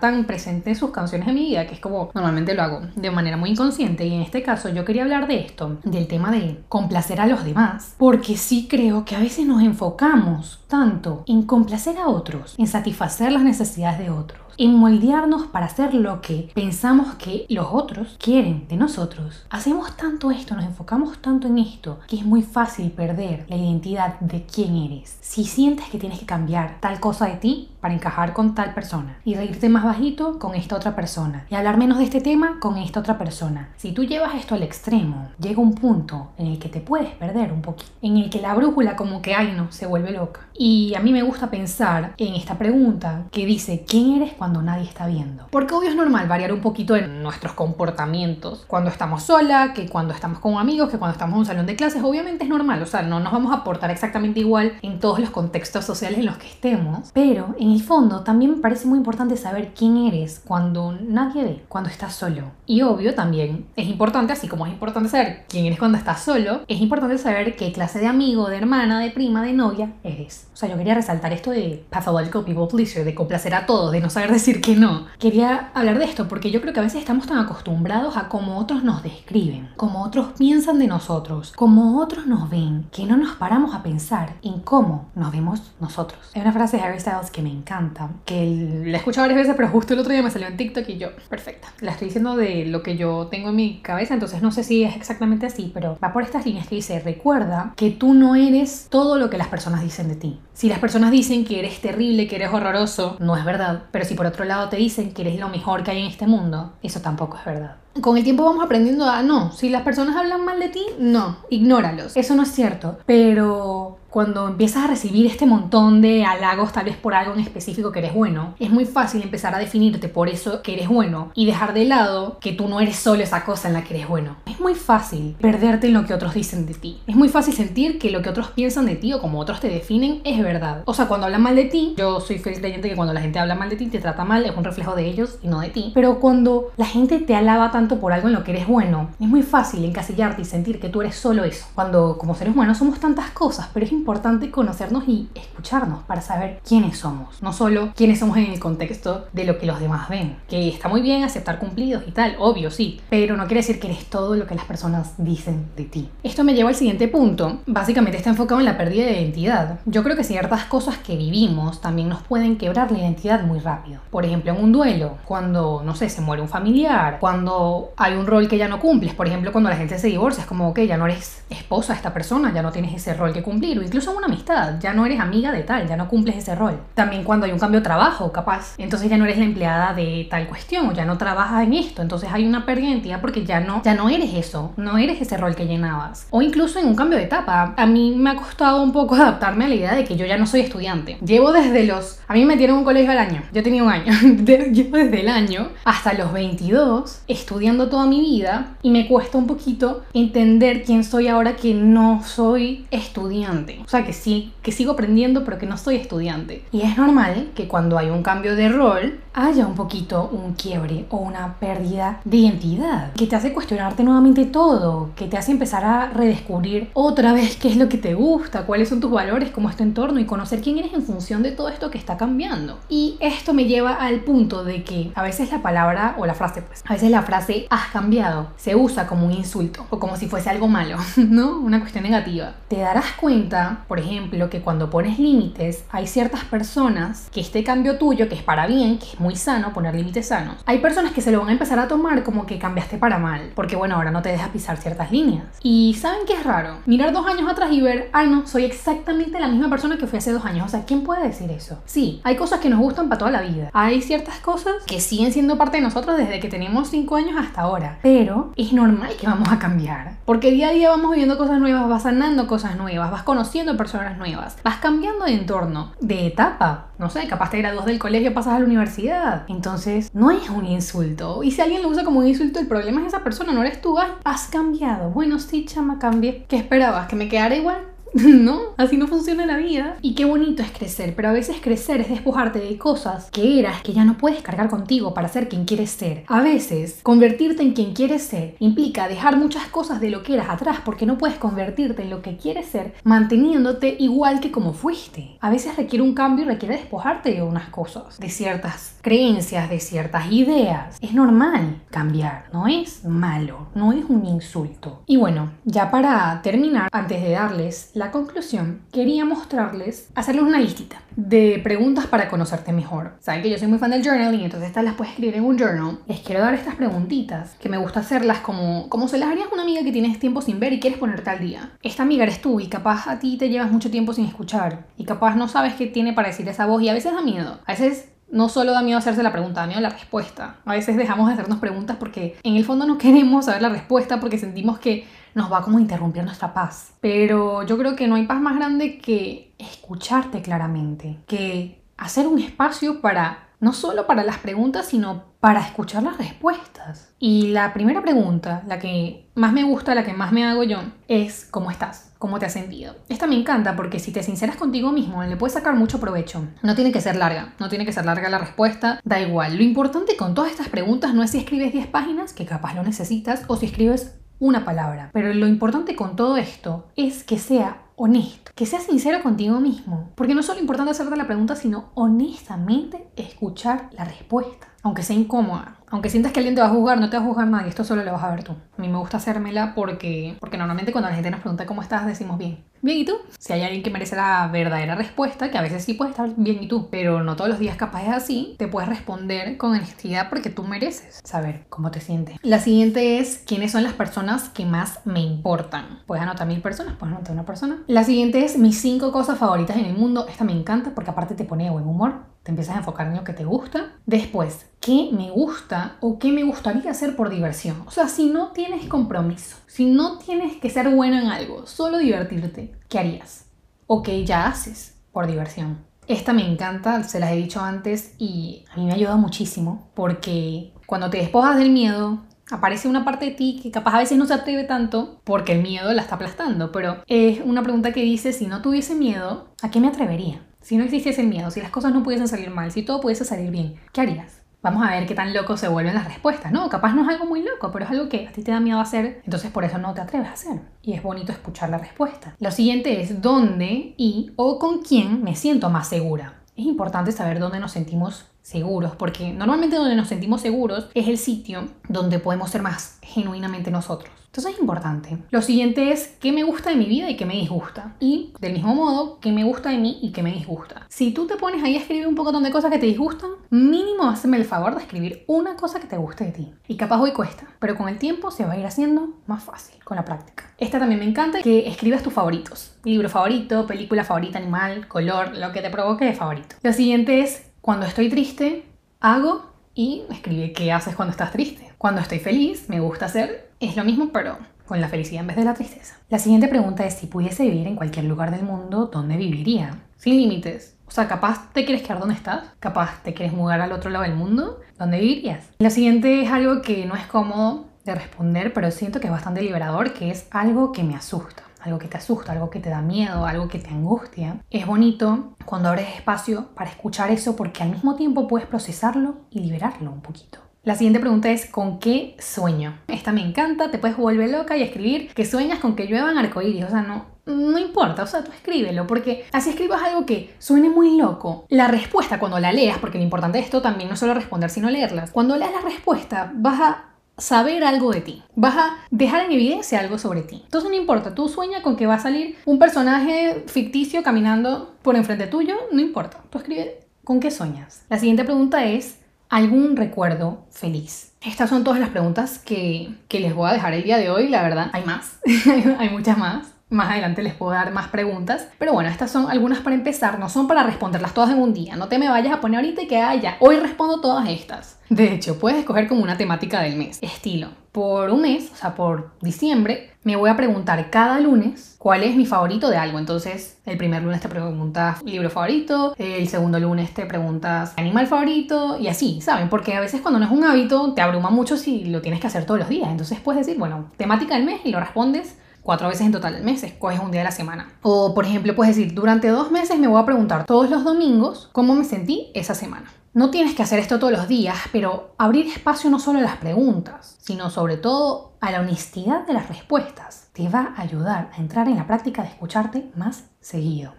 tan 0.00 0.24
presente 0.24 0.70
en 0.70 0.76
sus 0.76 0.90
canciones 0.90 1.26
de 1.26 1.32
mi 1.32 1.46
vida 1.46 1.66
que 1.66 1.74
es 1.74 1.80
como 1.80 2.10
normalmente 2.14 2.54
lo 2.54 2.62
hago 2.62 2.80
de 2.94 3.10
manera 3.10 3.36
muy 3.36 3.50
inconsciente 3.50 4.06
y 4.06 4.14
en 4.14 4.22
este 4.22 4.42
caso 4.42 4.68
yo 4.68 4.84
quería 4.84 5.02
hablar 5.02 5.26
de 5.26 5.40
esto, 5.40 5.78
del 5.84 6.06
tema 6.06 6.30
de 6.30 6.62
complacer 6.68 7.20
a 7.20 7.26
los 7.26 7.44
demás, 7.44 7.94
porque 7.98 8.36
sí 8.36 8.66
creo 8.68 9.04
que 9.04 9.16
a 9.16 9.20
veces 9.20 9.46
nos 9.46 9.62
enfocamos 9.62 10.64
tanto 10.68 11.24
en 11.26 11.42
complacer 11.42 11.98
a 11.98 12.08
otros, 12.08 12.54
en 12.58 12.66
satisfacer 12.66 13.32
las 13.32 13.42
necesidades 13.42 13.98
de 13.98 14.10
otros 14.10 14.45
en 14.58 14.74
moldearnos 14.74 15.46
para 15.46 15.66
hacer 15.66 15.94
lo 15.94 16.20
que 16.20 16.50
pensamos 16.54 17.14
que 17.14 17.46
los 17.48 17.68
otros 17.70 18.16
quieren 18.18 18.66
de 18.68 18.76
nosotros. 18.76 19.46
Hacemos 19.50 19.96
tanto 19.96 20.30
esto, 20.30 20.54
nos 20.54 20.64
enfocamos 20.64 21.18
tanto 21.18 21.46
en 21.46 21.58
esto, 21.58 22.00
que 22.06 22.16
es 22.16 22.24
muy 22.24 22.42
fácil 22.42 22.90
perder 22.90 23.46
la 23.48 23.56
identidad 23.56 24.18
de 24.20 24.44
quién 24.44 24.76
eres. 24.76 25.18
Si 25.20 25.44
sientes 25.44 25.88
que 25.88 25.98
tienes 25.98 26.18
que 26.18 26.26
cambiar 26.26 26.78
tal 26.80 27.00
cosa 27.00 27.26
de 27.26 27.36
ti 27.36 27.70
para 27.80 27.94
encajar 27.94 28.32
con 28.32 28.54
tal 28.54 28.74
persona 28.74 29.18
y 29.24 29.34
reírte 29.34 29.68
más 29.68 29.84
bajito 29.84 30.38
con 30.38 30.54
esta 30.54 30.76
otra 30.76 30.96
persona 30.96 31.46
y 31.50 31.54
hablar 31.54 31.76
menos 31.76 31.98
de 31.98 32.04
este 32.04 32.20
tema 32.20 32.58
con 32.60 32.78
esta 32.78 33.00
otra 33.00 33.18
persona. 33.18 33.70
Si 33.76 33.92
tú 33.92 34.04
llevas 34.04 34.34
esto 34.34 34.54
al 34.54 34.62
extremo, 34.62 35.28
llega 35.38 35.60
un 35.60 35.74
punto 35.74 36.32
en 36.38 36.48
el 36.48 36.58
que 36.58 36.68
te 36.68 36.80
puedes 36.80 37.10
perder 37.10 37.52
un 37.52 37.62
poquito, 37.62 37.90
en 38.02 38.16
el 38.16 38.30
que 38.30 38.40
la 38.40 38.54
brújula 38.54 38.96
como 38.96 39.22
que, 39.22 39.34
ay 39.34 39.52
no, 39.56 39.70
se 39.70 39.86
vuelve 39.86 40.10
loca. 40.12 40.40
Y 40.58 40.94
a 40.94 41.00
mí 41.00 41.12
me 41.12 41.22
gusta 41.22 41.50
pensar 41.50 42.14
en 42.18 42.34
esta 42.34 42.58
pregunta 42.58 43.26
que 43.30 43.46
dice, 43.46 43.84
¿quién 43.86 44.14
eres 44.14 44.32
cuando 44.32 44.45
cuando 44.46 44.62
nadie 44.62 44.84
está 44.84 45.08
viendo. 45.08 45.48
Porque 45.50 45.74
obvio 45.74 45.88
es 45.88 45.96
normal 45.96 46.28
variar 46.28 46.52
un 46.52 46.60
poquito 46.60 46.94
en 46.94 47.20
nuestros 47.20 47.52
comportamientos 47.54 48.64
cuando 48.68 48.90
estamos 48.90 49.24
sola, 49.24 49.72
que 49.74 49.88
cuando 49.88 50.14
estamos 50.14 50.38
con 50.38 50.56
amigos, 50.56 50.88
que 50.88 50.98
cuando 50.98 51.14
estamos 51.14 51.34
en 51.34 51.40
un 51.40 51.46
salón 51.46 51.66
de 51.66 51.74
clases, 51.74 52.04
obviamente 52.04 52.44
es 52.44 52.50
normal, 52.50 52.80
o 52.80 52.86
sea, 52.86 53.02
no 53.02 53.18
nos 53.18 53.32
vamos 53.32 53.52
a 53.52 53.64
portar 53.64 53.90
exactamente 53.90 54.38
igual 54.38 54.74
en 54.82 55.00
todos 55.00 55.18
los 55.18 55.30
contextos 55.30 55.84
sociales 55.84 56.20
en 56.20 56.26
los 56.26 56.36
que 56.36 56.46
estemos, 56.46 57.10
pero 57.12 57.56
en 57.58 57.72
el 57.72 57.82
fondo 57.82 58.20
también 58.20 58.52
me 58.52 58.56
parece 58.58 58.86
muy 58.86 58.98
importante 58.98 59.36
saber 59.36 59.72
quién 59.74 59.96
eres 59.96 60.40
cuando 60.46 60.92
nadie 60.92 61.42
ve, 61.42 61.64
cuando 61.68 61.90
estás 61.90 62.14
solo. 62.14 62.52
Y 62.66 62.82
obvio 62.82 63.16
también 63.16 63.66
es 63.74 63.88
importante, 63.88 64.32
así 64.32 64.46
como 64.46 64.64
es 64.66 64.72
importante 64.72 65.08
saber 65.08 65.44
quién 65.48 65.66
eres 65.66 65.80
cuando 65.80 65.98
estás 65.98 66.22
solo, 66.22 66.60
es 66.68 66.80
importante 66.80 67.18
saber 67.18 67.56
qué 67.56 67.72
clase 67.72 67.98
de 67.98 68.06
amigo, 68.06 68.48
de 68.48 68.58
hermana, 68.58 69.00
de 69.00 69.10
prima, 69.10 69.42
de 69.42 69.54
novia 69.54 69.94
eres. 70.04 70.46
O 70.54 70.56
sea, 70.56 70.68
yo 70.68 70.76
quería 70.76 70.94
resaltar 70.94 71.32
esto 71.32 71.50
de 71.50 71.84
pathological 71.90 72.44
people 72.44 72.68
pleaser, 72.70 73.04
de 73.04 73.14
complacer 73.14 73.52
a 73.52 73.66
todos, 73.66 73.90
de 73.90 74.00
no 74.00 74.10
saber 74.10 74.35
decir 74.36 74.60
que 74.60 74.76
no. 74.76 75.06
Quería 75.18 75.70
hablar 75.74 75.98
de 75.98 76.04
esto 76.04 76.28
porque 76.28 76.50
yo 76.50 76.60
creo 76.60 76.72
que 76.72 76.80
a 76.80 76.82
veces 76.82 77.00
estamos 77.00 77.26
tan 77.26 77.38
acostumbrados 77.38 78.16
a 78.16 78.28
cómo 78.28 78.58
otros 78.58 78.84
nos 78.84 79.02
describen, 79.02 79.70
cómo 79.76 80.04
otros 80.04 80.28
piensan 80.38 80.78
de 80.78 80.86
nosotros, 80.86 81.52
cómo 81.56 82.00
otros 82.00 82.26
nos 82.26 82.50
ven, 82.50 82.86
que 82.92 83.06
no 83.06 83.16
nos 83.16 83.36
paramos 83.36 83.74
a 83.74 83.82
pensar 83.82 84.34
en 84.42 84.60
cómo 84.60 85.08
nos 85.14 85.32
vemos 85.32 85.62
nosotros. 85.80 86.20
Hay 86.34 86.42
una 86.42 86.52
frase 86.52 86.76
de 86.76 86.82
Harry 86.82 87.00
Styles 87.00 87.30
que 87.30 87.42
me 87.42 87.50
encanta, 87.50 88.10
que 88.24 88.82
la 88.84 88.96
he 88.96 88.96
escuchado 88.96 89.24
varias 89.24 89.40
veces, 89.40 89.54
pero 89.56 89.68
justo 89.68 89.94
el 89.94 90.00
otro 90.00 90.12
día 90.12 90.22
me 90.22 90.30
salió 90.30 90.48
en 90.48 90.56
TikTok 90.56 90.88
y 90.88 90.98
yo, 90.98 91.08
perfecta. 91.28 91.68
La 91.80 91.92
estoy 91.92 92.08
diciendo 92.08 92.36
de 92.36 92.66
lo 92.66 92.82
que 92.82 92.96
yo 92.96 93.28
tengo 93.30 93.50
en 93.50 93.56
mi 93.56 93.80
cabeza, 93.80 94.14
entonces 94.14 94.42
no 94.42 94.52
sé 94.52 94.64
si 94.64 94.84
es 94.84 94.96
exactamente 94.96 95.46
así, 95.46 95.70
pero 95.72 95.98
va 96.02 96.12
por 96.12 96.22
estas 96.22 96.44
líneas 96.44 96.66
que 96.68 96.76
dice, 96.76 97.00
recuerda 97.00 97.72
que 97.76 97.90
tú 97.90 98.14
no 98.14 98.36
eres 98.36 98.88
todo 98.90 99.16
lo 99.18 99.30
que 99.30 99.38
las 99.38 99.48
personas 99.48 99.82
dicen 99.82 100.08
de 100.08 100.16
ti. 100.16 100.38
Si 100.52 100.68
las 100.68 100.78
personas 100.78 101.10
dicen 101.10 101.44
que 101.44 101.58
eres 101.58 101.80
terrible, 101.80 102.26
que 102.26 102.36
eres 102.36 102.50
horroroso, 102.50 103.16
no 103.20 103.36
es 103.36 103.44
verdad. 103.44 103.84
Pero 103.90 104.04
si 104.04 104.14
por 104.14 104.25
otro 104.26 104.44
lado 104.44 104.68
te 104.68 104.76
dicen 104.76 105.12
que 105.12 105.22
eres 105.22 105.38
lo 105.40 105.48
mejor 105.48 105.82
que 105.82 105.90
hay 105.90 106.00
en 106.00 106.06
este 106.06 106.26
mundo, 106.26 106.72
eso 106.82 107.00
tampoco 107.00 107.36
es 107.38 107.44
verdad. 107.44 107.76
Con 108.00 108.16
el 108.18 108.24
tiempo 108.24 108.44
vamos 108.44 108.64
aprendiendo 108.64 109.08
a 109.08 109.22
no, 109.22 109.52
si 109.52 109.70
las 109.70 109.82
personas 109.82 110.16
hablan 110.16 110.44
mal 110.44 110.60
de 110.60 110.68
ti, 110.68 110.84
no, 110.98 111.38
ignóralos. 111.48 112.16
Eso 112.16 112.34
no 112.34 112.42
es 112.42 112.50
cierto. 112.50 112.98
Pero 113.06 113.98
cuando 114.16 114.48
empiezas 114.48 114.84
a 114.84 114.86
recibir 114.86 115.26
este 115.26 115.44
montón 115.44 116.00
de 116.00 116.24
halagos 116.24 116.72
tal 116.72 116.86
vez 116.86 116.96
por 116.96 117.12
algo 117.12 117.34
en 117.34 117.40
específico 117.40 117.92
que 117.92 117.98
eres 117.98 118.14
bueno, 118.14 118.54
es 118.58 118.70
muy 118.70 118.86
fácil 118.86 119.20
empezar 119.20 119.54
a 119.54 119.58
definirte 119.58 120.08
por 120.08 120.30
eso 120.30 120.62
que 120.62 120.72
eres 120.72 120.88
bueno 120.88 121.32
y 121.34 121.44
dejar 121.44 121.74
de 121.74 121.84
lado 121.84 122.38
que 122.40 122.52
tú 122.52 122.66
no 122.66 122.80
eres 122.80 122.96
solo 122.96 123.22
esa 123.22 123.44
cosa 123.44 123.68
en 123.68 123.74
la 123.74 123.84
que 123.84 123.92
eres 123.92 124.08
bueno. 124.08 124.36
Es 124.46 124.58
muy 124.58 124.74
fácil 124.74 125.36
perderte 125.38 125.88
en 125.88 125.92
lo 125.92 126.06
que 126.06 126.14
otros 126.14 126.32
dicen 126.32 126.64
de 126.64 126.72
ti. 126.72 126.98
Es 127.06 127.14
muy 127.14 127.28
fácil 127.28 127.52
sentir 127.52 127.98
que 127.98 128.10
lo 128.10 128.22
que 128.22 128.30
otros 128.30 128.48
piensan 128.52 128.86
de 128.86 128.96
ti 128.96 129.12
o 129.12 129.20
como 129.20 129.38
otros 129.38 129.60
te 129.60 129.68
definen 129.68 130.22
es 130.24 130.42
verdad. 130.42 130.82
O 130.86 130.94
sea, 130.94 131.08
cuando 131.08 131.26
hablan 131.26 131.42
mal 131.42 131.54
de 131.54 131.66
ti, 131.66 131.94
yo 131.98 132.18
soy 132.20 132.38
feliz 132.38 132.60
creyente 132.60 132.88
que 132.88 132.96
cuando 132.96 133.12
la 133.12 133.20
gente 133.20 133.38
habla 133.38 133.54
mal 133.54 133.68
de 133.68 133.76
ti, 133.76 133.84
te 133.88 133.98
trata 133.98 134.24
mal, 134.24 134.46
es 134.46 134.56
un 134.56 134.64
reflejo 134.64 134.94
de 134.94 135.04
ellos 135.04 135.36
y 135.42 135.48
no 135.48 135.60
de 135.60 135.68
ti. 135.68 135.92
Pero 135.92 136.20
cuando 136.20 136.70
la 136.78 136.86
gente 136.86 137.18
te 137.18 137.36
alaba 137.36 137.70
tanto 137.70 138.00
por 138.00 138.14
algo 138.14 138.28
en 138.28 138.32
lo 138.32 138.44
que 138.44 138.52
eres 138.52 138.66
bueno, 138.66 139.10
es 139.20 139.28
muy 139.28 139.42
fácil 139.42 139.84
encasillarte 139.84 140.40
y 140.40 140.46
sentir 140.46 140.80
que 140.80 140.88
tú 140.88 141.02
eres 141.02 141.16
solo 141.16 141.44
eso. 141.44 141.66
Cuando 141.74 142.16
como 142.16 142.34
seres 142.34 142.54
humanos 142.54 142.78
somos 142.78 142.98
tantas 142.98 143.28
cosas, 143.32 143.68
pero 143.74 143.84
es 143.84 143.92
importante 144.06 144.52
conocernos 144.52 145.08
y 145.08 145.28
escucharnos 145.34 146.04
para 146.04 146.20
saber 146.20 146.60
quiénes 146.64 146.96
somos, 146.96 147.42
no 147.42 147.52
solo 147.52 147.92
quiénes 147.96 148.20
somos 148.20 148.36
en 148.36 148.52
el 148.52 148.60
contexto 148.60 149.26
de 149.32 149.42
lo 149.42 149.58
que 149.58 149.66
los 149.66 149.80
demás 149.80 150.08
ven, 150.08 150.36
que 150.48 150.68
está 150.68 150.88
muy 150.88 151.02
bien 151.02 151.24
aceptar 151.24 151.58
cumplidos 151.58 152.04
y 152.06 152.12
tal, 152.12 152.36
obvio 152.38 152.70
sí, 152.70 153.00
pero 153.10 153.36
no 153.36 153.46
quiere 153.46 153.62
decir 153.62 153.80
que 153.80 153.88
eres 153.88 154.06
todo 154.06 154.36
lo 154.36 154.46
que 154.46 154.54
las 154.54 154.64
personas 154.64 155.14
dicen 155.18 155.66
de 155.76 155.86
ti. 155.86 156.08
Esto 156.22 156.44
me 156.44 156.54
lleva 156.54 156.68
al 156.68 156.76
siguiente 156.76 157.08
punto, 157.08 157.58
básicamente 157.66 158.16
está 158.16 158.30
enfocado 158.30 158.60
en 158.60 158.66
la 158.66 158.78
pérdida 158.78 159.06
de 159.06 159.20
identidad. 159.22 159.80
Yo 159.86 160.04
creo 160.04 160.14
que 160.14 160.22
ciertas 160.22 160.66
cosas 160.66 160.98
que 160.98 161.16
vivimos 161.16 161.80
también 161.80 162.08
nos 162.08 162.22
pueden 162.22 162.58
quebrar 162.58 162.92
la 162.92 162.98
identidad 162.98 163.42
muy 163.42 163.58
rápido. 163.58 163.98
Por 164.12 164.24
ejemplo, 164.24 164.52
en 164.52 164.62
un 164.62 164.70
duelo, 164.70 165.18
cuando, 165.24 165.82
no 165.84 165.96
sé, 165.96 166.08
se 166.10 166.20
muere 166.20 166.42
un 166.42 166.48
familiar, 166.48 167.18
cuando 167.18 167.90
hay 167.96 168.14
un 168.14 168.28
rol 168.28 168.46
que 168.46 168.56
ya 168.56 168.68
no 168.68 168.78
cumples, 168.78 169.14
por 169.14 169.26
ejemplo, 169.26 169.50
cuando 169.50 169.68
la 169.68 169.76
gente 169.76 169.98
se 169.98 170.06
divorcia, 170.06 170.42
es 170.42 170.46
como, 170.46 170.72
que 170.72 170.86
ya 170.86 170.96
no 170.96 171.06
eres 171.06 171.42
esposa 171.50 171.92
de 171.92 171.96
esta 171.96 172.14
persona, 172.14 172.52
ya 172.54 172.62
no 172.62 172.70
tienes 172.70 172.94
ese 172.94 173.14
rol 173.14 173.32
que 173.32 173.42
cumplir, 173.42 173.78
incluso 173.86 174.10
en 174.10 174.18
una 174.18 174.26
amistad, 174.26 174.78
ya 174.80 174.92
no 174.92 175.06
eres 175.06 175.20
amiga 175.20 175.52
de 175.52 175.62
tal, 175.62 175.88
ya 175.88 175.96
no 175.96 176.08
cumples 176.08 176.36
ese 176.36 176.54
rol. 176.54 176.78
También 176.94 177.24
cuando 177.24 177.46
hay 177.46 177.52
un 177.52 177.58
cambio 177.58 177.80
de 177.80 177.84
trabajo, 177.84 178.32
capaz, 178.32 178.74
entonces 178.78 179.08
ya 179.08 179.16
no 179.16 179.24
eres 179.24 179.38
la 179.38 179.44
empleada 179.44 179.94
de 179.94 180.26
tal 180.30 180.46
cuestión, 180.46 180.88
o 180.88 180.92
ya 180.92 181.04
no 181.04 181.18
trabajas 181.18 181.64
en 181.64 181.74
esto, 181.74 182.02
entonces 182.02 182.28
hay 182.32 182.46
una 182.46 182.66
pérdida 182.66 182.86
de 182.86 182.92
identidad 182.92 183.20
porque 183.20 183.44
ya 183.44 183.60
no, 183.60 183.82
ya 183.82 183.94
no 183.94 184.08
eres 184.08 184.34
eso, 184.34 184.72
no 184.76 184.98
eres 184.98 185.20
ese 185.20 185.36
rol 185.36 185.54
que 185.54 185.66
llenabas. 185.66 186.26
O 186.30 186.42
incluso 186.42 186.78
en 186.78 186.86
un 186.86 186.94
cambio 186.94 187.18
de 187.18 187.24
etapa, 187.24 187.74
a 187.76 187.86
mí 187.86 188.14
me 188.16 188.30
ha 188.30 188.36
costado 188.36 188.82
un 188.82 188.92
poco 188.92 189.14
adaptarme 189.16 189.64
a 189.64 189.68
la 189.68 189.74
idea 189.74 189.94
de 189.94 190.04
que 190.04 190.16
yo 190.16 190.26
ya 190.26 190.36
no 190.36 190.46
soy 190.46 190.60
estudiante. 190.60 191.18
Llevo 191.24 191.52
desde 191.52 191.84
los, 191.84 192.20
a 192.28 192.34
mí 192.34 192.40
me 192.40 192.54
metieron 192.54 192.78
un 192.78 192.84
colegio 192.84 193.12
al 193.12 193.18
año, 193.18 193.42
yo 193.52 193.62
tenía 193.62 193.82
un 193.82 193.90
año, 193.90 194.12
llevo 194.44 194.96
desde 194.96 195.20
el 195.20 195.28
año 195.28 195.68
hasta 195.84 196.12
los 196.14 196.32
22 196.32 197.22
estudiando 197.28 197.88
toda 197.88 198.06
mi 198.06 198.20
vida 198.20 198.76
y 198.82 198.90
me 198.90 199.06
cuesta 199.06 199.38
un 199.38 199.46
poquito 199.46 200.02
entender 200.14 200.82
quién 200.84 201.04
soy 201.04 201.28
ahora 201.28 201.56
que 201.56 201.74
no 201.74 202.22
soy 202.24 202.86
estudiante. 202.90 203.75
O 203.84 203.88
sea, 203.88 204.04
que 204.04 204.12
sí, 204.12 204.52
que 204.62 204.72
sigo 204.72 204.92
aprendiendo, 204.92 205.44
pero 205.44 205.58
que 205.58 205.66
no 205.66 205.76
soy 205.76 205.96
estudiante. 205.96 206.64
Y 206.72 206.82
es 206.82 206.96
normal 206.96 207.50
que 207.54 207.68
cuando 207.68 207.98
hay 207.98 208.10
un 208.10 208.22
cambio 208.22 208.56
de 208.56 208.68
rol, 208.68 209.20
haya 209.36 209.66
un 209.66 209.74
poquito 209.74 210.28
un 210.32 210.54
quiebre 210.54 211.06
o 211.10 211.18
una 211.18 211.54
pérdida 211.60 212.20
de 212.24 212.38
identidad, 212.38 213.12
que 213.12 213.26
te 213.26 213.36
hace 213.36 213.52
cuestionarte 213.52 214.02
nuevamente 214.02 214.46
todo, 214.46 215.10
que 215.14 215.26
te 215.28 215.36
hace 215.36 215.52
empezar 215.52 215.84
a 215.84 216.08
redescubrir 216.08 216.90
otra 216.94 217.32
vez 217.32 217.56
qué 217.56 217.68
es 217.68 217.76
lo 217.76 217.88
que 217.88 217.98
te 217.98 218.14
gusta, 218.14 218.66
cuáles 218.66 218.88
son 218.88 219.00
tus 219.00 219.10
valores, 219.10 219.50
cómo 219.50 219.70
es 219.70 219.76
tu 219.76 219.82
entorno 219.82 220.18
y 220.18 220.24
conocer 220.24 220.60
quién 220.60 220.78
eres 220.78 220.94
en 220.94 221.02
función 221.02 221.42
de 221.42 221.52
todo 221.52 221.68
esto 221.68 221.90
que 221.90 221.98
está 221.98 222.16
cambiando. 222.16 222.78
Y 222.88 223.16
esto 223.20 223.52
me 223.52 223.66
lleva 223.66 223.92
al 223.92 224.20
punto 224.20 224.64
de 224.64 224.82
que 224.82 225.12
a 225.14 225.22
veces 225.22 225.52
la 225.52 225.62
palabra 225.62 226.16
o 226.18 226.26
la 226.26 226.34
frase, 226.34 226.62
pues, 226.62 226.82
a 226.86 226.94
veces 226.94 227.10
la 227.10 227.22
frase 227.22 227.66
has 227.70 227.88
cambiado 227.92 228.48
se 228.56 228.74
usa 228.74 229.06
como 229.06 229.26
un 229.26 229.32
insulto 229.32 229.86
o 229.90 229.98
como 229.98 230.16
si 230.16 230.28
fuese 230.28 230.50
algo 230.50 230.68
malo, 230.68 230.96
¿no? 231.16 231.58
Una 231.58 231.80
cuestión 231.80 232.04
negativa. 232.04 232.54
Te 232.68 232.78
darás 232.78 233.12
cuenta, 233.12 233.84
por 233.88 233.98
ejemplo, 233.98 234.48
que 234.50 234.60
cuando 234.60 234.90
pones 234.90 235.18
límites, 235.18 235.84
hay 235.90 236.06
ciertas 236.06 236.44
personas 236.44 237.28
que 237.32 237.40
este 237.40 237.62
cambio 237.64 237.98
tuyo, 237.98 238.28
que 238.28 238.34
es 238.34 238.42
para 238.42 238.66
bien, 238.66 238.98
que 238.98 239.06
es 239.06 239.20
sano 239.34 239.72
poner 239.72 239.96
límites 239.96 240.28
sanos, 240.28 240.56
hay 240.66 240.78
personas 240.78 241.10
que 241.12 241.20
se 241.20 241.32
lo 241.32 241.40
van 241.40 241.48
a 241.48 241.52
empezar 241.52 241.80
a 241.80 241.88
tomar 241.88 242.22
como 242.22 242.46
que 242.46 242.60
cambiaste 242.60 242.98
para 242.98 243.18
mal, 243.18 243.50
porque 243.56 243.74
bueno, 243.74 243.96
ahora 243.96 244.12
no 244.12 244.22
te 244.22 244.28
dejas 244.28 244.50
pisar 244.50 244.76
ciertas 244.76 245.10
líneas. 245.10 245.46
Y 245.62 245.94
¿saben 245.94 246.20
qué 246.26 246.34
es 246.34 246.44
raro? 246.44 246.78
Mirar 246.86 247.12
dos 247.12 247.26
años 247.26 247.50
atrás 247.50 247.72
y 247.72 247.80
ver, 247.80 248.10
ay 248.12 248.28
no, 248.28 248.46
soy 248.46 248.64
exactamente 248.64 249.40
la 249.40 249.48
misma 249.48 249.68
persona 249.68 249.96
que 249.96 250.06
fui 250.06 250.18
hace 250.18 250.32
dos 250.32 250.44
años. 250.44 250.66
O 250.66 250.68
sea, 250.68 250.84
¿quién 250.84 251.02
puede 251.02 251.26
decir 251.26 251.50
eso? 251.50 251.78
Sí, 251.86 252.20
hay 252.22 252.36
cosas 252.36 252.60
que 252.60 252.68
nos 252.68 252.78
gustan 252.78 253.08
para 253.08 253.18
toda 253.18 253.30
la 253.30 253.40
vida. 253.40 253.70
Hay 253.72 254.02
ciertas 254.02 254.38
cosas 254.38 254.84
que 254.86 255.00
siguen 255.00 255.32
siendo 255.32 255.58
parte 255.58 255.78
de 255.78 255.82
nosotros 255.82 256.16
desde 256.16 256.38
que 256.40 256.48
tenemos 256.48 256.88
cinco 256.88 257.16
años 257.16 257.36
hasta 257.38 257.62
ahora. 257.62 257.98
Pero 258.02 258.52
es 258.56 258.72
normal 258.72 259.10
que 259.18 259.26
vamos 259.26 259.48
a 259.48 259.58
cambiar. 259.58 260.16
Porque 260.24 260.50
día 260.50 260.68
a 260.68 260.72
día 260.72 260.90
vamos 260.90 261.10
viviendo 261.10 261.38
cosas 261.38 261.58
nuevas, 261.58 261.88
vas 261.88 262.02
sanando 262.02 262.46
cosas 262.46 262.76
nuevas, 262.76 263.10
vas 263.10 263.22
conociendo 263.22 263.76
personas 263.76 264.18
nuevas, 264.18 264.56
vas 264.62 264.76
cambiando 264.76 265.24
de 265.24 265.34
entorno, 265.34 265.92
de 266.00 266.26
etapa. 266.26 266.86
No 266.98 267.10
sé, 267.10 267.26
capaz 267.28 267.50
te 267.50 267.58
gradúas 267.58 267.84
del 267.84 267.98
colegio, 267.98 268.32
pasas 268.32 268.54
a 268.54 268.58
la 268.58 268.64
universidad. 268.64 269.44
Entonces, 269.48 270.10
no 270.14 270.30
es 270.30 270.48
un 270.48 270.64
insulto. 270.64 271.42
Y 271.42 271.50
si 271.50 271.60
alguien 271.60 271.82
lo 271.82 271.88
usa 271.88 272.04
como 272.04 272.20
un 272.20 272.26
insulto, 272.26 272.58
el 272.58 272.66
problema 272.66 273.02
es 273.02 273.08
esa 273.08 273.22
persona, 273.22 273.52
no 273.52 273.62
eres 273.62 273.82
tú. 273.82 273.98
Has 274.24 274.48
cambiado. 274.48 275.10
Bueno, 275.10 275.38
sí, 275.38 275.66
chama, 275.66 275.98
cambié. 275.98 276.46
¿Qué 276.48 276.56
esperabas? 276.56 277.06
¿Que 277.08 277.16
me 277.16 277.28
quedara 277.28 277.54
igual? 277.54 277.95
¿no? 278.24 278.60
Así 278.78 278.96
no 278.96 279.08
funciona 279.08 279.44
la 279.44 279.58
vida. 279.58 279.96
Y 280.00 280.14
qué 280.14 280.24
bonito 280.24 280.62
es 280.62 280.70
crecer, 280.70 281.14
pero 281.14 281.28
a 281.28 281.32
veces 281.32 281.56
crecer 281.60 282.00
es 282.00 282.08
despojarte 282.08 282.60
de 282.60 282.78
cosas 282.78 283.30
que 283.30 283.58
eras 283.60 283.82
que 283.82 283.92
ya 283.92 284.04
no 284.04 284.16
puedes 284.16 284.40
cargar 284.40 284.70
contigo 284.70 285.12
para 285.12 285.28
ser 285.28 285.48
quien 285.48 285.66
quieres 285.66 285.90
ser. 285.90 286.24
A 286.28 286.40
veces, 286.40 287.00
convertirte 287.02 287.62
en 287.62 287.74
quien 287.74 287.92
quieres 287.92 288.22
ser 288.22 288.56
implica 288.58 289.08
dejar 289.08 289.36
muchas 289.36 289.66
cosas 289.66 290.00
de 290.00 290.10
lo 290.10 290.22
que 290.22 290.34
eras 290.34 290.48
atrás 290.48 290.78
porque 290.82 291.04
no 291.04 291.18
puedes 291.18 291.36
convertirte 291.36 292.02
en 292.02 292.10
lo 292.10 292.22
que 292.22 292.38
quieres 292.38 292.66
ser 292.66 292.94
manteniéndote 293.04 293.96
igual 293.98 294.40
que 294.40 294.50
como 294.50 294.72
fuiste. 294.72 295.36
A 295.40 295.50
veces 295.50 295.76
requiere 295.76 296.02
un 296.02 296.14
cambio 296.14 296.46
y 296.46 296.48
requiere 296.48 296.76
despojarte 296.76 297.34
de 297.34 297.42
unas 297.42 297.68
cosas, 297.68 298.18
de 298.18 298.30
ciertas 298.30 298.96
creencias, 299.02 299.68
de 299.68 299.78
ciertas 299.78 300.32
ideas. 300.32 300.96
Es 301.02 301.12
normal 301.12 301.82
cambiar, 301.90 302.46
no 302.52 302.66
es 302.66 303.04
malo, 303.04 303.68
no 303.74 303.92
es 303.92 304.04
un 304.08 304.24
insulto. 304.24 305.02
Y 305.06 305.16
bueno, 305.16 305.50
ya 305.64 305.90
para 305.90 306.40
terminar, 306.42 306.88
antes 306.92 307.22
de 307.22 307.30
darles 307.32 307.90
la 307.94 308.05
conclusión, 308.10 308.82
quería 308.92 309.24
mostrarles, 309.24 310.10
hacerles 310.14 310.44
una 310.44 310.60
listita 310.60 311.00
de 311.16 311.60
preguntas 311.62 312.06
para 312.06 312.28
conocerte 312.28 312.72
mejor. 312.72 313.14
Saben 313.20 313.42
que 313.42 313.50
yo 313.50 313.58
soy 313.58 313.68
muy 313.68 313.78
fan 313.78 313.90
del 313.90 314.04
journaling, 314.04 314.42
entonces 314.42 314.68
estas 314.68 314.84
las 314.84 314.94
puedes 314.94 315.12
escribir 315.12 315.36
en 315.36 315.44
un 315.44 315.58
journal. 315.58 315.98
Les 316.06 316.20
quiero 316.20 316.40
dar 316.40 316.54
estas 316.54 316.74
preguntitas 316.74 317.56
que 317.60 317.68
me 317.68 317.78
gusta 317.78 318.00
hacerlas 318.00 318.38
como, 318.40 318.88
como 318.88 319.08
se 319.08 319.18
las 319.18 319.30
harías 319.30 319.48
a 319.50 319.54
una 319.54 319.62
amiga 319.62 319.82
que 319.82 319.92
tienes 319.92 320.18
tiempo 320.18 320.42
sin 320.42 320.60
ver 320.60 320.72
y 320.72 320.80
quieres 320.80 320.98
ponerte 320.98 321.30
al 321.30 321.40
día. 321.40 321.72
Esta 321.82 322.02
amiga 322.02 322.24
eres 322.24 322.40
tú 322.40 322.60
y 322.60 322.66
capaz 322.66 323.08
a 323.08 323.18
ti 323.18 323.36
te 323.38 323.48
llevas 323.48 323.70
mucho 323.70 323.90
tiempo 323.90 324.12
sin 324.12 324.26
escuchar 324.26 324.86
y 324.96 325.04
capaz 325.04 325.36
no 325.36 325.48
sabes 325.48 325.74
qué 325.74 325.86
tiene 325.86 326.12
para 326.12 326.28
decir 326.28 326.48
esa 326.48 326.66
voz 326.66 326.82
y 326.82 326.88
a 326.88 326.94
veces 326.94 327.12
da 327.12 327.22
miedo. 327.22 327.60
A 327.66 327.72
veces 327.72 328.10
no 328.30 328.48
solo 328.48 328.72
da 328.72 328.82
miedo 328.82 328.98
hacerse 328.98 329.22
la 329.22 329.32
pregunta, 329.32 329.60
da 329.60 329.66
miedo 329.66 329.80
la 329.80 329.90
respuesta. 329.90 330.56
A 330.64 330.72
veces 330.72 330.96
dejamos 330.96 331.28
de 331.28 331.34
hacernos 331.34 331.58
preguntas 331.58 331.96
porque 331.98 332.36
en 332.42 332.56
el 332.56 332.64
fondo 332.64 332.86
no 332.86 332.98
queremos 332.98 333.46
saber 333.46 333.62
la 333.62 333.68
respuesta 333.68 334.20
porque 334.20 334.38
sentimos 334.38 334.78
que 334.78 335.06
nos 335.36 335.52
va 335.52 335.62
como 335.62 335.76
a 335.76 335.80
interrumpir 335.82 336.24
nuestra 336.24 336.52
paz. 336.52 336.94
Pero 337.00 337.62
yo 337.62 337.76
creo 337.78 337.94
que 337.94 338.08
no 338.08 338.16
hay 338.16 338.26
paz 338.26 338.40
más 338.40 338.56
grande 338.56 338.98
que 338.98 339.54
escucharte 339.58 340.40
claramente, 340.40 341.18
que 341.26 341.84
hacer 341.98 342.26
un 342.26 342.38
espacio 342.38 343.02
para, 343.02 343.50
no 343.60 343.74
solo 343.74 344.06
para 344.06 344.24
las 344.24 344.38
preguntas, 344.38 344.86
sino 344.86 345.24
para 345.38 345.60
escuchar 345.60 346.02
las 346.02 346.16
respuestas. 346.16 347.14
Y 347.18 347.48
la 347.48 347.74
primera 347.74 348.00
pregunta, 348.00 348.62
la 348.66 348.78
que 348.78 349.28
más 349.34 349.52
me 349.52 349.62
gusta, 349.62 349.94
la 349.94 350.04
que 350.04 350.14
más 350.14 350.32
me 350.32 350.46
hago 350.46 350.62
yo, 350.62 350.78
es 351.06 351.46
¿cómo 351.50 351.70
estás? 351.70 352.14
¿Cómo 352.18 352.38
te 352.38 352.46
has 352.46 352.54
sentido? 352.54 352.94
Esta 353.10 353.26
me 353.26 353.38
encanta 353.38 353.76
porque 353.76 353.98
si 353.98 354.12
te 354.12 354.22
sinceras 354.22 354.56
contigo 354.56 354.90
mismo, 354.90 355.22
le 355.22 355.36
puedes 355.36 355.52
sacar 355.52 355.76
mucho 355.76 356.00
provecho. 356.00 356.48
No 356.62 356.74
tiene 356.74 356.92
que 356.92 357.02
ser 357.02 357.14
larga, 357.14 357.52
no 357.58 357.68
tiene 357.68 357.84
que 357.84 357.92
ser 357.92 358.06
larga 358.06 358.30
la 358.30 358.38
respuesta, 358.38 359.00
da 359.04 359.20
igual. 359.20 359.58
Lo 359.58 359.62
importante 359.62 360.16
con 360.16 360.34
todas 360.34 360.50
estas 360.50 360.70
preguntas 360.70 361.12
no 361.12 361.22
es 361.22 361.32
si 361.32 361.38
escribes 361.38 361.74
10 361.74 361.88
páginas, 361.88 362.32
que 362.32 362.46
capaz 362.46 362.74
lo 362.74 362.82
necesitas, 362.82 363.44
o 363.48 363.56
si 363.56 363.66
escribes 363.66 364.16
una 364.38 364.64
palabra. 364.64 365.10
Pero 365.12 365.32
lo 365.32 365.46
importante 365.46 365.96
con 365.96 366.16
todo 366.16 366.36
esto 366.36 366.88
es 366.96 367.24
que 367.24 367.38
sea 367.38 367.82
honesto, 367.96 368.52
que 368.54 368.66
seas 368.66 368.84
sincero 368.84 369.22
contigo 369.22 369.60
mismo. 369.60 370.10
Porque 370.14 370.34
no 370.34 370.40
es 370.40 370.46
solo 370.46 370.60
importante 370.60 370.90
hacerte 370.90 371.16
la 371.16 371.26
pregunta, 371.26 371.56
sino 371.56 371.90
honestamente 371.94 373.08
escuchar 373.16 373.88
la 373.92 374.04
respuesta 374.04 374.68
aunque 374.86 375.02
sea 375.02 375.16
incómoda, 375.16 375.78
aunque 375.88 376.10
sientas 376.10 376.30
que 376.30 376.38
alguien 376.38 376.54
te 376.54 376.60
va 376.60 376.68
a 376.68 376.70
juzgar, 376.70 377.00
no 377.00 377.10
te 377.10 377.16
va 377.16 377.24
a 377.24 377.26
juzgar 377.26 377.48
nadie, 377.48 377.68
esto 377.68 377.82
solo 377.82 378.04
lo 378.04 378.12
vas 378.12 378.22
a 378.22 378.30
ver 378.30 378.44
tú. 378.44 378.52
A 378.52 378.80
mí 378.80 378.88
me 378.88 378.98
gusta 378.98 379.16
hacérmela 379.16 379.74
porque, 379.74 380.36
porque 380.38 380.56
normalmente 380.56 380.92
cuando 380.92 381.10
la 381.10 381.16
gente 381.16 381.30
nos 381.32 381.40
pregunta 381.40 381.66
cómo 381.66 381.82
estás, 381.82 382.06
decimos 382.06 382.38
bien. 382.38 382.64
Bien, 382.86 382.98
¿y 382.98 383.04
tú? 383.04 383.16
Si 383.36 383.52
hay 383.52 383.62
alguien 383.62 383.82
que 383.82 383.90
merece 383.90 384.14
la 384.14 384.46
verdadera 384.46 384.94
respuesta, 384.94 385.50
que 385.50 385.58
a 385.58 385.60
veces 385.60 385.82
sí 385.82 385.94
puede 385.94 386.12
estar 386.12 386.32
bien, 386.36 386.62
¿y 386.62 386.68
tú? 386.68 386.86
Pero 386.88 387.20
no 387.24 387.34
todos 387.34 387.50
los 387.50 387.58
días 387.58 387.76
capaz 387.76 388.04
es 388.04 388.10
así, 388.10 388.54
te 388.60 388.68
puedes 388.68 388.88
responder 388.88 389.56
con 389.56 389.72
honestidad 389.72 390.28
porque 390.28 390.50
tú 390.50 390.62
mereces 390.62 391.20
saber 391.24 391.66
cómo 391.68 391.90
te 391.90 392.00
sientes. 392.00 392.38
La 392.42 392.60
siguiente 392.60 393.18
es, 393.18 393.42
¿quiénes 393.44 393.72
son 393.72 393.82
las 393.82 393.94
personas 393.94 394.50
que 394.50 394.64
más 394.66 395.00
me 395.04 395.18
importan? 395.18 396.04
Puedes 396.06 396.22
anotar 396.22 396.46
mil 396.46 396.62
personas, 396.62 396.94
puedes 396.96 397.16
anotar 397.16 397.32
una 397.32 397.44
persona. 397.44 397.82
La 397.88 398.04
siguiente 398.04 398.44
es, 398.44 398.56
mis 398.56 398.80
cinco 398.80 399.10
cosas 399.10 399.36
favoritas 399.36 399.76
en 399.76 399.86
el 399.86 399.96
mundo. 399.96 400.24
Esta 400.28 400.44
me 400.44 400.52
encanta 400.52 400.94
porque 400.94 401.10
aparte 401.10 401.34
te 401.34 401.42
pone 401.42 401.68
buen 401.68 401.88
humor 401.88 402.36
te 402.46 402.52
empiezas 402.52 402.76
a 402.76 402.78
enfocar 402.78 403.08
en 403.08 403.16
lo 403.16 403.24
que 403.24 403.32
te 403.32 403.44
gusta. 403.44 403.90
Después, 404.06 404.66
¿qué 404.78 405.10
me 405.12 405.30
gusta 405.30 405.96
o 406.00 406.20
qué 406.20 406.30
me 406.30 406.44
gustaría 406.44 406.88
hacer 406.92 407.16
por 407.16 407.28
diversión? 407.28 407.82
O 407.86 407.90
sea, 407.90 408.06
si 408.06 408.30
no 408.30 408.52
tienes 408.52 408.86
compromiso, 408.86 409.56
si 409.66 409.86
no 409.86 410.18
tienes 410.18 410.56
que 410.58 410.70
ser 410.70 410.88
bueno 410.90 411.18
en 411.18 411.26
algo, 411.26 411.66
solo 411.66 411.98
divertirte, 411.98 412.75
¿qué 412.88 412.98
harías? 412.98 413.46
¿O 413.86 414.02
qué 414.02 414.24
ya 414.24 414.46
haces 414.46 414.96
por 415.12 415.26
diversión? 415.26 415.84
Esta 416.08 416.32
me 416.32 416.48
encanta, 416.48 417.02
se 417.02 417.18
las 417.18 417.32
he 417.32 417.36
dicho 417.36 417.60
antes 417.60 418.14
y 418.18 418.64
a 418.72 418.76
mí 418.76 418.86
me 418.86 418.92
ayuda 418.92 419.16
muchísimo 419.16 419.90
porque 419.94 420.72
cuando 420.86 421.10
te 421.10 421.18
despojas 421.18 421.56
del 421.56 421.70
miedo, 421.70 422.20
aparece 422.50 422.86
una 422.86 423.04
parte 423.04 423.26
de 423.26 423.30
ti 423.32 423.58
que 423.60 423.70
capaz 423.70 423.94
a 423.94 423.98
veces 423.98 424.16
no 424.16 424.26
se 424.26 424.34
atreve 424.34 424.64
tanto 424.64 425.20
porque 425.24 425.52
el 425.52 425.62
miedo 425.62 425.92
la 425.92 426.02
está 426.02 426.14
aplastando, 426.14 426.70
pero 426.70 427.02
es 427.08 427.40
una 427.44 427.62
pregunta 427.62 427.92
que 427.92 428.02
dice, 428.02 428.32
si 428.32 428.46
no 428.46 428.62
tuviese 428.62 428.94
miedo, 428.94 429.48
¿a 429.62 429.70
qué 429.70 429.80
me 429.80 429.88
atrevería? 429.88 430.46
Si 430.60 430.76
no 430.76 430.84
existiese 430.84 431.22
el 431.22 431.28
miedo, 431.28 431.50
si 431.50 431.60
las 431.60 431.70
cosas 431.70 431.92
no 431.92 432.02
pudiesen 432.02 432.28
salir 432.28 432.50
mal, 432.50 432.70
si 432.70 432.82
todo 432.82 433.00
pudiese 433.00 433.24
salir 433.24 433.50
bien, 433.50 433.76
¿qué 433.92 434.00
harías? 434.00 434.42
Vamos 434.66 434.84
a 434.84 434.90
ver 434.90 435.06
qué 435.06 435.14
tan 435.14 435.32
loco 435.32 435.56
se 435.56 435.68
vuelven 435.68 435.94
las 435.94 436.06
respuestas, 436.06 436.50
¿no? 436.50 436.68
Capaz 436.68 436.92
no 436.92 437.02
es 437.02 437.08
algo 437.08 437.24
muy 437.24 437.40
loco, 437.40 437.70
pero 437.70 437.84
es 437.84 437.90
algo 437.92 438.08
que 438.08 438.26
a 438.26 438.32
ti 438.32 438.42
te 438.42 438.50
da 438.50 438.58
miedo 438.58 438.80
hacer, 438.80 439.22
entonces 439.24 439.52
por 439.52 439.62
eso 439.62 439.78
no 439.78 439.94
te 439.94 440.00
atreves 440.00 440.26
a 440.28 440.32
hacer. 440.32 440.60
Y 440.82 440.94
es 440.94 441.04
bonito 441.04 441.30
escuchar 441.30 441.70
la 441.70 441.78
respuesta. 441.78 442.34
Lo 442.40 442.50
siguiente 442.50 443.00
es 443.00 443.22
dónde 443.22 443.94
y 443.96 444.32
o 444.34 444.58
con 444.58 444.82
quién 444.82 445.22
me 445.22 445.36
siento 445.36 445.70
más 445.70 445.86
segura. 445.86 446.40
Es 446.56 446.66
importante 446.66 447.12
saber 447.12 447.38
dónde 447.38 447.60
nos 447.60 447.70
sentimos 447.70 448.24
seguros, 448.46 448.94
porque 448.94 449.32
normalmente 449.32 449.74
donde 449.74 449.96
nos 449.96 450.06
sentimos 450.06 450.40
seguros 450.40 450.88
es 450.94 451.08
el 451.08 451.18
sitio 451.18 451.66
donde 451.88 452.20
podemos 452.20 452.48
ser 452.48 452.62
más 452.62 452.98
genuinamente 453.02 453.72
nosotros. 453.72 454.12
Entonces 454.26 454.54
es 454.54 454.60
importante. 454.60 455.18
Lo 455.30 455.42
siguiente 455.42 455.90
es 455.90 456.14
qué 456.20 456.30
me 456.30 456.44
gusta 456.44 456.70
de 456.70 456.76
mi 456.76 456.84
vida 456.84 457.10
y 457.10 457.16
qué 457.16 457.24
me 457.24 457.34
disgusta. 457.34 457.96
Y 458.00 458.34
del 458.38 458.52
mismo 458.52 458.74
modo, 458.74 459.18
qué 459.18 459.32
me 459.32 459.42
gusta 459.42 459.70
de 459.70 459.78
mí 459.78 459.98
y 460.02 460.12
qué 460.12 460.22
me 460.22 460.30
disgusta. 460.30 460.86
Si 460.88 461.12
tú 461.12 461.26
te 461.26 461.36
pones 461.36 461.64
ahí 461.64 461.74
a 461.74 461.80
escribir 461.80 462.06
un 462.06 462.14
poco 462.14 462.38
de 462.38 462.50
cosas 462.52 462.70
que 462.70 462.78
te 462.78 462.86
disgustan, 462.86 463.30
mínimo 463.50 464.08
hazme 464.08 464.36
el 464.36 464.44
favor 464.44 464.76
de 464.76 464.82
escribir 464.82 465.24
una 465.26 465.56
cosa 465.56 465.80
que 465.80 465.86
te 465.86 465.96
guste 465.96 466.26
de 466.26 466.32
ti. 466.32 466.52
Y 466.68 466.76
capaz 466.76 467.00
hoy 467.00 467.12
cuesta, 467.12 467.48
pero 467.58 467.76
con 467.76 467.88
el 467.88 467.98
tiempo 467.98 468.30
se 468.30 468.44
va 468.44 468.52
a 468.52 468.58
ir 468.58 468.66
haciendo 468.66 469.14
más 469.26 469.42
fácil 469.42 469.82
con 469.82 469.96
la 469.96 470.04
práctica. 470.04 470.44
Esta 470.58 470.78
también 470.78 471.00
me 471.00 471.06
encanta, 471.06 471.42
que 471.42 471.66
escribas 471.66 472.02
tus 472.02 472.12
favoritos. 472.12 472.76
Libro 472.84 473.08
favorito, 473.08 473.66
película 473.66 474.04
favorita, 474.04 474.38
animal, 474.38 474.86
color, 474.86 475.36
lo 475.36 475.50
que 475.52 475.62
te 475.62 475.70
provoque 475.70 476.04
de 476.04 476.12
favorito. 476.12 476.56
Lo 476.62 476.72
siguiente 476.72 477.20
es 477.20 477.46
cuando 477.66 477.84
estoy 477.84 478.08
triste, 478.08 478.64
hago 479.00 479.50
y 479.74 480.04
escribe 480.08 480.52
qué 480.52 480.70
haces 480.70 480.94
cuando 480.94 481.10
estás 481.10 481.32
triste. 481.32 481.72
Cuando 481.78 482.00
estoy 482.00 482.20
feliz, 482.20 482.68
me 482.68 482.78
gusta 482.78 483.06
hacer, 483.06 483.50
es 483.58 483.76
lo 483.76 483.82
mismo, 483.82 484.10
pero 484.12 484.38
con 484.66 484.80
la 484.80 484.88
felicidad 484.88 485.22
en 485.22 485.26
vez 485.26 485.36
de 485.36 485.42
la 485.42 485.54
tristeza. 485.54 485.96
La 486.08 486.20
siguiente 486.20 486.46
pregunta 486.46 486.86
es 486.86 486.94
si 486.94 487.08
pudiese 487.08 487.42
vivir 487.42 487.66
en 487.66 487.74
cualquier 487.74 488.04
lugar 488.04 488.30
del 488.30 488.44
mundo, 488.44 488.88
¿dónde 488.92 489.16
viviría? 489.16 489.80
Sin 489.96 490.16
límites. 490.16 490.76
O 490.86 490.92
sea, 490.92 491.08
capaz 491.08 491.52
te 491.52 491.64
quieres 491.64 491.82
quedar 491.82 491.98
donde 491.98 492.14
estás, 492.14 492.44
capaz 492.60 493.02
te 493.02 493.14
quieres 493.14 493.34
mudar 493.34 493.60
al 493.60 493.72
otro 493.72 493.90
lado 493.90 494.04
del 494.04 494.14
mundo, 494.14 494.60
¿dónde 494.78 495.00
vivirías? 495.00 495.50
La 495.58 495.70
siguiente 495.70 496.22
es 496.22 496.30
algo 496.30 496.62
que 496.62 496.86
no 496.86 496.94
es 496.94 497.06
cómodo 497.08 497.66
de 497.84 497.96
responder, 497.96 498.52
pero 498.52 498.70
siento 498.70 499.00
que 499.00 499.08
es 499.08 499.12
bastante 499.12 499.42
liberador, 499.42 499.92
que 499.92 500.12
es 500.12 500.28
algo 500.30 500.70
que 500.70 500.84
me 500.84 500.94
asusta 500.94 501.45
algo 501.66 501.78
que 501.78 501.88
te 501.88 501.96
asusta, 501.96 502.32
algo 502.32 502.50
que 502.50 502.60
te 502.60 502.70
da 502.70 502.80
miedo, 502.80 503.26
algo 503.26 503.48
que 503.48 503.58
te 503.58 503.70
angustia, 503.70 504.40
es 504.50 504.66
bonito 504.66 505.36
cuando 505.44 505.68
abres 505.68 505.96
espacio 505.96 506.48
para 506.54 506.70
escuchar 506.70 507.10
eso 507.10 507.36
porque 507.36 507.62
al 507.62 507.70
mismo 507.70 507.96
tiempo 507.96 508.26
puedes 508.26 508.48
procesarlo 508.48 509.16
y 509.30 509.40
liberarlo 509.40 509.90
un 509.90 510.00
poquito. 510.00 510.38
La 510.62 510.74
siguiente 510.74 510.98
pregunta 510.98 511.30
es 511.30 511.46
¿con 511.46 511.78
qué 511.78 512.16
sueño? 512.18 512.78
Esta 512.88 513.12
me 513.12 513.24
encanta, 513.24 513.70
te 513.70 513.78
puedes 513.78 513.96
volver 513.96 514.30
loca 514.30 514.56
y 514.56 514.62
escribir 514.62 515.14
que 515.14 515.24
sueñas 515.24 515.60
con 515.60 515.76
que 515.76 515.86
lluevan 515.86 516.18
arcoíris, 516.18 516.64
o 516.64 516.70
sea, 516.70 516.82
no, 516.82 517.04
no 517.24 517.58
importa, 517.58 518.02
o 518.02 518.06
sea, 518.06 518.24
tú 518.24 518.32
escríbelo, 518.32 518.84
porque 518.86 519.26
así 519.32 519.50
escribas 519.50 519.82
algo 519.82 520.04
que 520.06 520.34
suene 520.40 520.68
muy 520.68 520.96
loco. 520.96 521.46
La 521.50 521.68
respuesta 521.68 522.18
cuando 522.18 522.40
la 522.40 522.52
leas, 522.52 522.78
porque 522.78 522.98
lo 522.98 523.04
importante 523.04 523.38
de 523.38 523.44
esto 523.44 523.62
también 523.62 523.88
no 523.88 523.94
es 523.94 524.00
solo 524.00 524.14
responder, 524.14 524.50
sino 524.50 524.68
leerlas. 524.68 525.12
Cuando 525.12 525.36
leas 525.36 525.52
la 525.52 525.60
respuesta, 525.60 526.32
vas 526.34 526.60
a 526.60 526.84
saber 527.18 527.64
algo 527.64 527.92
de 527.92 528.00
ti. 528.00 528.22
Vas 528.34 528.56
a 528.56 528.76
dejar 528.90 529.24
en 529.24 529.32
evidencia 529.32 529.80
algo 529.80 529.98
sobre 529.98 530.22
ti. 530.22 530.42
Entonces 530.44 530.70
no 530.70 530.76
importa, 530.76 531.14
tú 531.14 531.28
sueñas 531.28 531.62
con 531.62 531.76
que 531.76 531.86
va 531.86 531.94
a 531.94 532.00
salir 532.00 532.36
un 532.44 532.58
personaje 532.58 533.44
ficticio 533.46 534.02
caminando 534.02 534.74
por 534.82 534.96
enfrente 534.96 535.26
tuyo, 535.26 535.56
no 535.72 535.80
importa. 535.80 536.22
Tú 536.30 536.38
escribes 536.38 536.70
con 537.04 537.20
qué 537.20 537.30
sueñas. 537.30 537.84
La 537.88 537.98
siguiente 537.98 538.24
pregunta 538.24 538.64
es, 538.64 538.98
¿algún 539.28 539.76
recuerdo 539.76 540.44
feliz? 540.50 541.12
Estas 541.22 541.50
son 541.50 541.64
todas 541.64 541.80
las 541.80 541.90
preguntas 541.90 542.38
que, 542.38 542.94
que 543.08 543.20
les 543.20 543.34
voy 543.34 543.50
a 543.50 543.54
dejar 543.54 543.72
el 543.74 543.82
día 543.82 543.98
de 543.98 544.10
hoy, 544.10 544.28
la 544.28 544.42
verdad. 544.42 544.70
Hay 544.72 544.84
más, 544.84 545.18
hay 545.78 545.90
muchas 545.90 546.18
más. 546.18 546.55
Más 546.68 546.90
adelante 546.90 547.22
les 547.22 547.34
puedo 547.34 547.52
dar 547.52 547.72
más 547.72 547.88
preguntas. 547.88 548.48
Pero 548.58 548.72
bueno, 548.72 548.90
estas 548.90 549.12
son 549.12 549.30
algunas 549.30 549.60
para 549.60 549.76
empezar. 549.76 550.18
No 550.18 550.28
son 550.28 550.48
para 550.48 550.64
responderlas 550.64 551.14
todas 551.14 551.30
en 551.30 551.38
un 551.38 551.54
día. 551.54 551.76
No 551.76 551.86
te 551.86 551.98
me 551.98 552.08
vayas 552.08 552.32
a 552.32 552.40
poner 552.40 552.58
ahorita 552.58 552.82
y 552.82 552.88
que 552.88 553.00
haya. 553.00 553.36
Hoy 553.38 553.56
respondo 553.56 554.00
todas 554.00 554.28
estas. 554.28 554.80
De 554.88 555.12
hecho, 555.12 555.38
puedes 555.38 555.60
escoger 555.60 555.86
como 555.86 556.02
una 556.02 556.16
temática 556.16 556.60
del 556.60 556.74
mes. 556.76 556.98
Estilo. 557.02 557.50
Por 557.70 558.10
un 558.10 558.22
mes, 558.22 558.50
o 558.52 558.56
sea, 558.56 558.74
por 558.74 559.12
diciembre, 559.20 559.90
me 560.02 560.16
voy 560.16 560.28
a 560.30 560.36
preguntar 560.36 560.90
cada 560.90 561.20
lunes 561.20 561.76
cuál 561.78 562.02
es 562.02 562.16
mi 562.16 562.26
favorito 562.26 562.68
de 562.68 562.78
algo. 562.78 562.98
Entonces, 562.98 563.58
el 563.64 563.76
primer 563.76 564.02
lunes 564.02 564.20
te 564.20 564.28
preguntas 564.28 565.02
libro 565.04 565.30
favorito, 565.30 565.94
el 565.98 566.26
segundo 566.26 566.58
lunes 566.58 566.94
te 566.94 567.04
preguntas 567.06 567.74
animal 567.76 568.06
favorito 568.06 568.78
y 568.80 568.88
así, 568.88 569.20
¿saben? 569.20 569.48
Porque 569.50 569.74
a 569.74 569.80
veces 569.80 570.00
cuando 570.00 570.18
no 570.18 570.24
es 570.24 570.32
un 570.32 570.42
hábito 570.44 570.94
te 570.94 571.02
abruma 571.02 571.30
mucho 571.30 571.56
si 571.56 571.84
lo 571.84 572.00
tienes 572.00 572.18
que 572.18 572.26
hacer 572.26 572.46
todos 572.46 572.58
los 572.58 572.68
días. 572.68 572.88
Entonces 572.88 573.20
puedes 573.20 573.46
decir, 573.46 573.58
bueno, 573.58 573.90
temática 573.98 574.34
del 574.34 574.44
mes 574.44 574.62
y 574.64 574.70
lo 574.70 574.80
respondes 574.80 575.36
cuatro 575.66 575.88
veces 575.88 576.06
en 576.06 576.12
total 576.12 576.36
al 576.36 576.44
mes, 576.44 576.62
escoges 576.62 577.00
un 577.00 577.10
día 577.10 577.20
de 577.20 577.26
la 577.26 577.32
semana. 577.32 577.68
O, 577.82 578.14
por 578.14 578.24
ejemplo, 578.24 578.54
puedes 578.54 578.76
decir, 578.76 578.94
durante 578.94 579.28
dos 579.28 579.50
meses 579.50 579.78
me 579.78 579.88
voy 579.88 580.00
a 580.00 580.06
preguntar 580.06 580.46
todos 580.46 580.70
los 580.70 580.84
domingos 580.84 581.50
cómo 581.52 581.74
me 581.74 581.84
sentí 581.84 582.30
esa 582.34 582.54
semana. 582.54 582.86
No 583.12 583.30
tienes 583.30 583.54
que 583.54 583.62
hacer 583.62 583.80
esto 583.80 583.98
todos 583.98 584.12
los 584.12 584.28
días, 584.28 584.56
pero 584.72 585.14
abrir 585.18 585.46
espacio 585.46 585.90
no 585.90 585.98
solo 585.98 586.20
a 586.20 586.22
las 586.22 586.36
preguntas, 586.36 587.16
sino 587.20 587.50
sobre 587.50 587.78
todo 587.78 588.36
a 588.40 588.52
la 588.52 588.60
honestidad 588.60 589.26
de 589.26 589.32
las 589.32 589.48
respuestas, 589.48 590.28
te 590.32 590.48
va 590.48 590.74
a 590.76 590.82
ayudar 590.82 591.30
a 591.34 591.40
entrar 591.40 591.66
en 591.66 591.76
la 591.76 591.86
práctica 591.86 592.22
de 592.22 592.28
escucharte 592.28 592.90
más 592.94 593.24
seguido. 593.40 593.94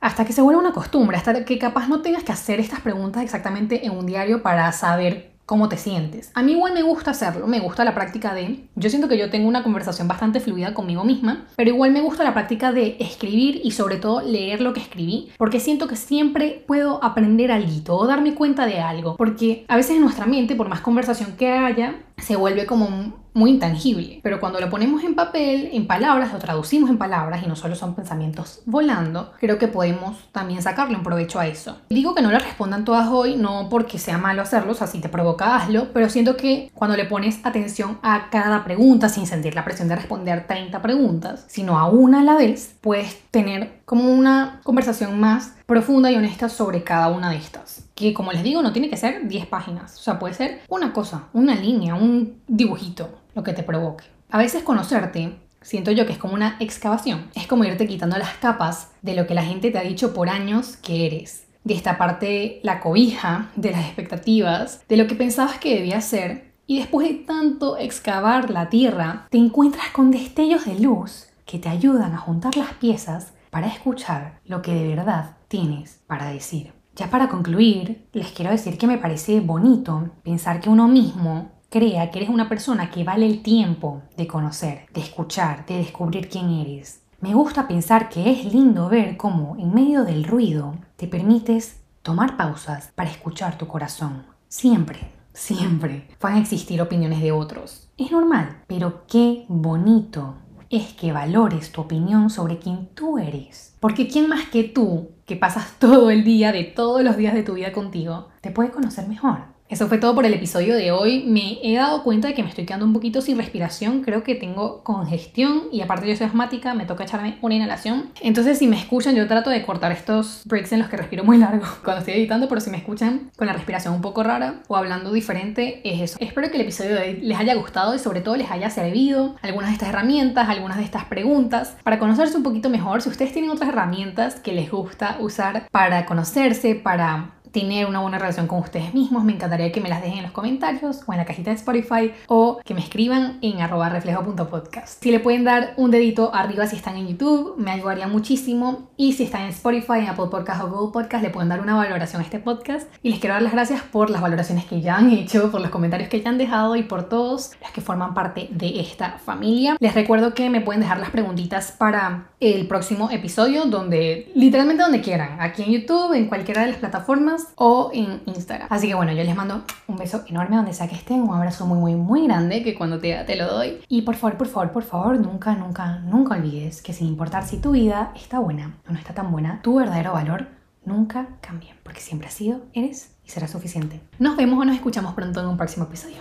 Hasta 0.00 0.24
que 0.24 0.32
se 0.32 0.40
vuelva 0.40 0.62
una 0.62 0.72
costumbre, 0.72 1.18
hasta 1.18 1.44
que 1.44 1.58
capaz 1.58 1.88
no 1.88 2.00
tengas 2.00 2.24
que 2.24 2.32
hacer 2.32 2.60
estas 2.60 2.80
preguntas 2.80 3.22
exactamente 3.22 3.84
en 3.84 3.92
un 3.92 4.06
diario 4.06 4.42
para 4.42 4.72
saber 4.72 5.32
cómo 5.50 5.68
te 5.68 5.76
sientes. 5.76 6.30
A 6.34 6.44
mí 6.44 6.52
igual 6.52 6.74
me 6.74 6.82
gusta 6.82 7.10
hacerlo, 7.10 7.48
me 7.48 7.58
gusta 7.58 7.84
la 7.84 7.92
práctica 7.92 8.34
de... 8.34 8.69
Yo 8.80 8.88
siento 8.88 9.08
que 9.08 9.18
yo 9.18 9.28
tengo 9.28 9.46
una 9.46 9.62
conversación 9.62 10.08
bastante 10.08 10.40
fluida 10.40 10.72
conmigo 10.72 11.04
misma, 11.04 11.44
pero 11.54 11.68
igual 11.68 11.90
me 11.90 12.00
gusta 12.00 12.24
la 12.24 12.32
práctica 12.32 12.72
de 12.72 12.96
escribir 12.98 13.60
y 13.62 13.72
sobre 13.72 13.96
todo 13.96 14.22
leer 14.22 14.62
lo 14.62 14.72
que 14.72 14.80
escribí, 14.80 15.28
porque 15.36 15.60
siento 15.60 15.86
que 15.86 15.96
siempre 15.96 16.64
puedo 16.66 17.04
aprender 17.04 17.52
algo 17.52 17.98
o 17.98 18.06
darme 18.06 18.34
cuenta 18.34 18.64
de 18.64 18.80
algo, 18.80 19.16
porque 19.16 19.66
a 19.68 19.76
veces 19.76 19.96
en 19.96 20.00
nuestra 20.00 20.24
mente, 20.24 20.56
por 20.56 20.70
más 20.70 20.80
conversación 20.80 21.36
que 21.36 21.52
haya, 21.52 21.96
se 22.16 22.36
vuelve 22.36 22.64
como 22.64 23.20
muy 23.32 23.50
intangible. 23.50 24.20
Pero 24.22 24.40
cuando 24.40 24.60
lo 24.60 24.70
ponemos 24.70 25.04
en 25.04 25.14
papel, 25.14 25.70
en 25.72 25.86
palabras, 25.86 26.32
lo 26.32 26.38
traducimos 26.38 26.90
en 26.90 26.98
palabras 26.98 27.42
y 27.44 27.46
no 27.46 27.56
solo 27.56 27.74
son 27.74 27.94
pensamientos 27.94 28.62
volando, 28.66 29.32
creo 29.38 29.58
que 29.58 29.68
podemos 29.68 30.16
también 30.32 30.62
sacarle 30.62 30.96
un 30.96 31.02
provecho 31.02 31.38
a 31.38 31.46
eso. 31.46 31.78
Digo 31.90 32.14
que 32.14 32.22
no 32.22 32.30
le 32.30 32.38
respondan 32.38 32.84
todas 32.84 33.08
hoy, 33.08 33.36
no 33.36 33.68
porque 33.68 33.98
sea 33.98 34.18
malo 34.18 34.42
hacerlo, 34.42 34.72
o 34.72 34.74
sea, 34.74 34.86
si 34.86 35.00
te 35.00 35.08
provoca, 35.08 35.56
hazlo, 35.56 35.92
pero 35.92 36.08
siento 36.08 36.36
que 36.36 36.70
cuando 36.74 36.96
le 36.96 37.04
pones 37.04 37.40
atención 37.44 37.98
a 38.02 38.30
cada 38.30 38.64
pregunta 38.70 39.08
sin 39.08 39.26
sentir 39.26 39.56
la 39.56 39.64
presión 39.64 39.88
de 39.88 39.96
responder 39.96 40.46
30 40.46 40.80
preguntas, 40.80 41.44
sino 41.48 41.76
a 41.76 41.88
una 41.88 42.20
a 42.20 42.22
la 42.22 42.36
vez, 42.36 42.76
puedes 42.80 43.18
tener 43.32 43.80
como 43.84 44.12
una 44.12 44.60
conversación 44.62 45.18
más 45.18 45.54
profunda 45.66 46.08
y 46.12 46.14
honesta 46.14 46.48
sobre 46.48 46.84
cada 46.84 47.08
una 47.08 47.30
de 47.30 47.38
estas. 47.38 47.82
Que 47.96 48.14
como 48.14 48.30
les 48.30 48.44
digo, 48.44 48.62
no 48.62 48.72
tiene 48.72 48.88
que 48.88 48.96
ser 48.96 49.26
10 49.26 49.46
páginas, 49.46 49.98
o 49.98 50.02
sea, 50.02 50.20
puede 50.20 50.34
ser 50.34 50.60
una 50.68 50.92
cosa, 50.92 51.24
una 51.32 51.56
línea, 51.56 51.96
un 51.96 52.40
dibujito, 52.46 53.08
lo 53.34 53.42
que 53.42 53.54
te 53.54 53.64
provoque. 53.64 54.04
A 54.30 54.38
veces 54.38 54.62
conocerte 54.62 55.34
Siento 55.62 55.90
yo 55.90 56.06
que 56.06 56.12
es 56.12 56.18
como 56.18 56.32
una 56.32 56.56
excavación. 56.58 57.26
Es 57.34 57.46
como 57.46 57.64
irte 57.64 57.86
quitando 57.86 58.16
las 58.16 58.32
capas 58.38 58.92
de 59.02 59.14
lo 59.14 59.26
que 59.26 59.34
la 59.34 59.42
gente 59.42 59.70
te 59.70 59.78
ha 59.78 59.82
dicho 59.82 60.14
por 60.14 60.30
años 60.30 60.78
que 60.78 61.06
eres. 61.06 61.44
De 61.64 61.74
esta 61.74 61.98
parte 61.98 62.60
la 62.62 62.80
cobija, 62.80 63.50
de 63.56 63.72
las 63.72 63.84
expectativas, 63.84 64.82
de 64.88 64.96
lo 64.96 65.06
que 65.06 65.14
pensabas 65.14 65.58
que 65.58 65.74
debía 65.74 66.00
ser. 66.00 66.49
Y 66.70 66.78
después 66.78 67.08
de 67.08 67.14
tanto 67.14 67.78
excavar 67.78 68.48
la 68.48 68.68
tierra, 68.68 69.26
te 69.28 69.38
encuentras 69.38 69.90
con 69.90 70.12
destellos 70.12 70.66
de 70.66 70.78
luz 70.78 71.26
que 71.44 71.58
te 71.58 71.68
ayudan 71.68 72.12
a 72.12 72.18
juntar 72.18 72.56
las 72.56 72.74
piezas 72.74 73.32
para 73.50 73.66
escuchar 73.66 74.38
lo 74.44 74.62
que 74.62 74.72
de 74.72 74.86
verdad 74.86 75.36
tienes 75.48 76.00
para 76.06 76.30
decir. 76.30 76.72
Ya 76.94 77.10
para 77.10 77.28
concluir, 77.28 78.06
les 78.12 78.28
quiero 78.28 78.52
decir 78.52 78.78
que 78.78 78.86
me 78.86 78.98
parece 78.98 79.40
bonito 79.40 80.10
pensar 80.22 80.60
que 80.60 80.68
uno 80.68 80.86
mismo 80.86 81.50
crea 81.70 82.08
que 82.12 82.20
eres 82.20 82.30
una 82.30 82.48
persona 82.48 82.88
que 82.88 83.02
vale 83.02 83.26
el 83.26 83.42
tiempo 83.42 84.02
de 84.16 84.28
conocer, 84.28 84.86
de 84.94 85.00
escuchar, 85.00 85.66
de 85.66 85.78
descubrir 85.78 86.28
quién 86.28 86.50
eres. 86.50 87.02
Me 87.20 87.34
gusta 87.34 87.66
pensar 87.66 88.08
que 88.08 88.30
es 88.30 88.44
lindo 88.44 88.88
ver 88.88 89.16
cómo 89.16 89.56
en 89.58 89.74
medio 89.74 90.04
del 90.04 90.22
ruido 90.22 90.76
te 90.94 91.08
permites 91.08 91.82
tomar 92.02 92.36
pausas 92.36 92.92
para 92.94 93.10
escuchar 93.10 93.58
tu 93.58 93.66
corazón. 93.66 94.24
Siempre, 94.46 95.19
siempre 95.32 96.08
van 96.20 96.34
a 96.34 96.40
existir 96.40 96.80
opiniones 96.80 97.20
de 97.20 97.32
otros. 97.32 97.88
Es 97.96 98.10
normal, 98.10 98.62
pero 98.66 99.06
qué 99.06 99.44
bonito 99.48 100.36
es 100.70 100.92
que 100.92 101.12
valores 101.12 101.72
tu 101.72 101.80
opinión 101.80 102.30
sobre 102.30 102.58
quién 102.58 102.88
tú 102.94 103.18
eres. 103.18 103.76
Porque 103.80 104.06
¿quién 104.08 104.28
más 104.28 104.48
que 104.48 104.64
tú, 104.64 105.10
que 105.26 105.36
pasas 105.36 105.74
todo 105.78 106.10
el 106.10 106.24
día 106.24 106.52
de 106.52 106.64
todos 106.64 107.02
los 107.02 107.16
días 107.16 107.34
de 107.34 107.42
tu 107.42 107.54
vida 107.54 107.72
contigo, 107.72 108.28
te 108.40 108.50
puede 108.50 108.70
conocer 108.70 109.08
mejor? 109.08 109.49
Eso 109.70 109.86
fue 109.86 109.98
todo 109.98 110.16
por 110.16 110.26
el 110.26 110.34
episodio 110.34 110.74
de 110.74 110.90
hoy. 110.90 111.22
Me 111.28 111.60
he 111.62 111.76
dado 111.76 112.02
cuenta 112.02 112.26
de 112.26 112.34
que 112.34 112.42
me 112.42 112.48
estoy 112.48 112.66
quedando 112.66 112.84
un 112.84 112.92
poquito 112.92 113.22
sin 113.22 113.38
respiración. 113.38 114.02
Creo 114.02 114.24
que 114.24 114.34
tengo 114.34 114.82
congestión 114.82 115.68
y 115.70 115.80
aparte 115.80 116.08
yo 116.08 116.16
soy 116.16 116.26
asmática, 116.26 116.74
me 116.74 116.86
toca 116.86 117.04
echarme 117.04 117.38
una 117.40 117.54
inhalación. 117.54 118.10
Entonces 118.20 118.58
si 118.58 118.66
me 118.66 118.76
escuchan, 118.76 119.14
yo 119.14 119.28
trato 119.28 119.48
de 119.48 119.64
cortar 119.64 119.92
estos 119.92 120.42
breaks 120.46 120.72
en 120.72 120.80
los 120.80 120.88
que 120.88 120.96
respiro 120.96 121.22
muy 121.22 121.38
largo 121.38 121.64
cuando 121.84 122.00
estoy 122.00 122.14
editando, 122.14 122.48
pero 122.48 122.60
si 122.60 122.68
me 122.68 122.78
escuchan 122.78 123.30
con 123.36 123.46
la 123.46 123.52
respiración 123.52 123.94
un 123.94 124.00
poco 124.00 124.24
rara 124.24 124.62
o 124.66 124.76
hablando 124.76 125.12
diferente, 125.12 125.80
es 125.84 126.00
eso. 126.00 126.16
Espero 126.18 126.50
que 126.50 126.56
el 126.56 126.62
episodio 126.62 126.96
de 126.96 127.00
hoy 127.02 127.20
les 127.20 127.38
haya 127.38 127.54
gustado 127.54 127.94
y 127.94 128.00
sobre 128.00 128.22
todo 128.22 128.34
les 128.34 128.50
haya 128.50 128.70
servido 128.70 129.36
algunas 129.40 129.70
de 129.70 129.74
estas 129.74 129.90
herramientas, 129.90 130.48
algunas 130.48 130.78
de 130.78 130.84
estas 130.84 131.04
preguntas 131.04 131.76
para 131.84 132.00
conocerse 132.00 132.36
un 132.36 132.42
poquito 132.42 132.70
mejor. 132.70 133.02
Si 133.02 133.08
ustedes 133.08 133.32
tienen 133.32 133.52
otras 133.52 133.68
herramientas 133.68 134.40
que 134.40 134.52
les 134.52 134.68
gusta 134.68 135.18
usar 135.20 135.68
para 135.70 136.06
conocerse, 136.06 136.74
para 136.74 137.34
tener 137.52 137.86
una 137.86 138.00
buena 138.00 138.18
relación 138.18 138.46
con 138.46 138.60
ustedes 138.60 138.94
mismos. 138.94 139.24
Me 139.24 139.32
encantaría 139.32 139.72
que 139.72 139.80
me 139.80 139.88
las 139.88 140.02
dejen 140.02 140.18
en 140.18 140.24
los 140.24 140.32
comentarios 140.32 141.02
o 141.06 141.12
en 141.12 141.18
la 141.18 141.24
cajita 141.24 141.50
de 141.50 141.56
Spotify 141.56 142.12
o 142.28 142.60
que 142.64 142.74
me 142.74 142.80
escriban 142.80 143.38
en 143.42 143.60
arroba 143.60 143.88
reflejo.podcast. 143.88 145.02
Si 145.02 145.10
le 145.10 145.20
pueden 145.20 145.44
dar 145.44 145.74
un 145.76 145.90
dedito 145.90 146.34
arriba 146.34 146.66
si 146.66 146.76
están 146.76 146.96
en 146.96 147.08
YouTube, 147.08 147.54
me 147.58 147.70
ayudaría 147.70 148.08
muchísimo. 148.08 148.90
Y 148.96 149.14
si 149.14 149.24
están 149.24 149.42
en 149.42 149.48
Spotify, 149.48 149.98
en 149.98 150.08
Apple 150.08 150.26
Podcast 150.30 150.62
o 150.62 150.68
Google 150.68 150.92
Podcast, 150.92 151.22
le 151.22 151.30
pueden 151.30 151.48
dar 151.48 151.60
una 151.60 151.74
valoración 151.74 152.20
a 152.20 152.24
este 152.24 152.38
podcast. 152.38 152.88
Y 153.02 153.10
les 153.10 153.18
quiero 153.18 153.34
dar 153.34 153.42
las 153.42 153.52
gracias 153.52 153.82
por 153.82 154.10
las 154.10 154.20
valoraciones 154.20 154.64
que 154.64 154.80
ya 154.80 154.96
han 154.96 155.10
hecho, 155.10 155.50
por 155.50 155.60
los 155.60 155.70
comentarios 155.70 156.08
que 156.08 156.20
ya 156.20 156.30
han 156.30 156.38
dejado 156.38 156.76
y 156.76 156.82
por 156.82 157.08
todos 157.08 157.52
los 157.60 157.70
que 157.72 157.80
forman 157.80 158.14
parte 158.14 158.48
de 158.50 158.80
esta 158.80 159.18
familia. 159.18 159.76
Les 159.80 159.94
recuerdo 159.94 160.34
que 160.34 160.50
me 160.50 160.60
pueden 160.60 160.80
dejar 160.80 160.98
las 160.98 161.10
preguntitas 161.10 161.72
para 161.72 162.28
el 162.40 162.66
próximo 162.66 163.10
episodio, 163.10 163.64
donde 163.64 164.30
literalmente 164.34 164.82
donde 164.82 165.00
quieran, 165.00 165.40
aquí 165.40 165.62
en 165.62 165.72
YouTube, 165.72 166.14
en 166.14 166.26
cualquiera 166.26 166.62
de 166.62 166.68
las 166.68 166.76
plataformas 166.76 167.39
o 167.56 167.90
en 167.92 168.22
Instagram. 168.26 168.68
Así 168.70 168.88
que 168.88 168.94
bueno, 168.94 169.12
yo 169.12 169.24
les 169.24 169.36
mando 169.36 169.62
un 169.86 169.96
beso 169.96 170.22
enorme 170.26 170.56
donde 170.56 170.72
sea 170.72 170.88
que 170.88 170.94
estén, 170.94 171.22
un 171.22 171.34
abrazo 171.34 171.66
muy, 171.66 171.78
muy, 171.78 171.94
muy 171.94 172.26
grande 172.26 172.62
que 172.62 172.74
cuando 172.74 172.98
te, 172.98 173.14
te 173.24 173.36
lo 173.36 173.46
doy. 173.46 173.80
Y 173.88 174.02
por 174.02 174.14
favor, 174.16 174.36
por 174.36 174.48
favor, 174.48 174.72
por 174.72 174.82
favor, 174.82 175.18
nunca, 175.18 175.54
nunca, 175.54 175.98
nunca 176.00 176.34
olvides 176.34 176.82
que 176.82 176.92
sin 176.92 177.08
importar 177.08 177.46
si 177.46 177.58
tu 177.58 177.72
vida 177.72 178.12
está 178.14 178.38
buena 178.38 178.76
o 178.88 178.92
no 178.92 178.98
está 178.98 179.14
tan 179.14 179.30
buena, 179.30 179.60
tu 179.62 179.76
verdadero 179.76 180.12
valor 180.12 180.48
nunca 180.84 181.28
cambia, 181.40 181.76
porque 181.82 182.00
siempre 182.00 182.28
has 182.28 182.34
sido, 182.34 182.62
eres 182.72 183.14
y 183.24 183.30
será 183.30 183.48
suficiente. 183.48 184.00
Nos 184.18 184.36
vemos 184.36 184.58
o 184.58 184.64
nos 184.64 184.74
escuchamos 184.74 185.14
pronto 185.14 185.40
en 185.40 185.46
un 185.46 185.56
próximo 185.56 185.86
episodio. 185.86 186.18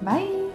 Bye. 0.00 0.47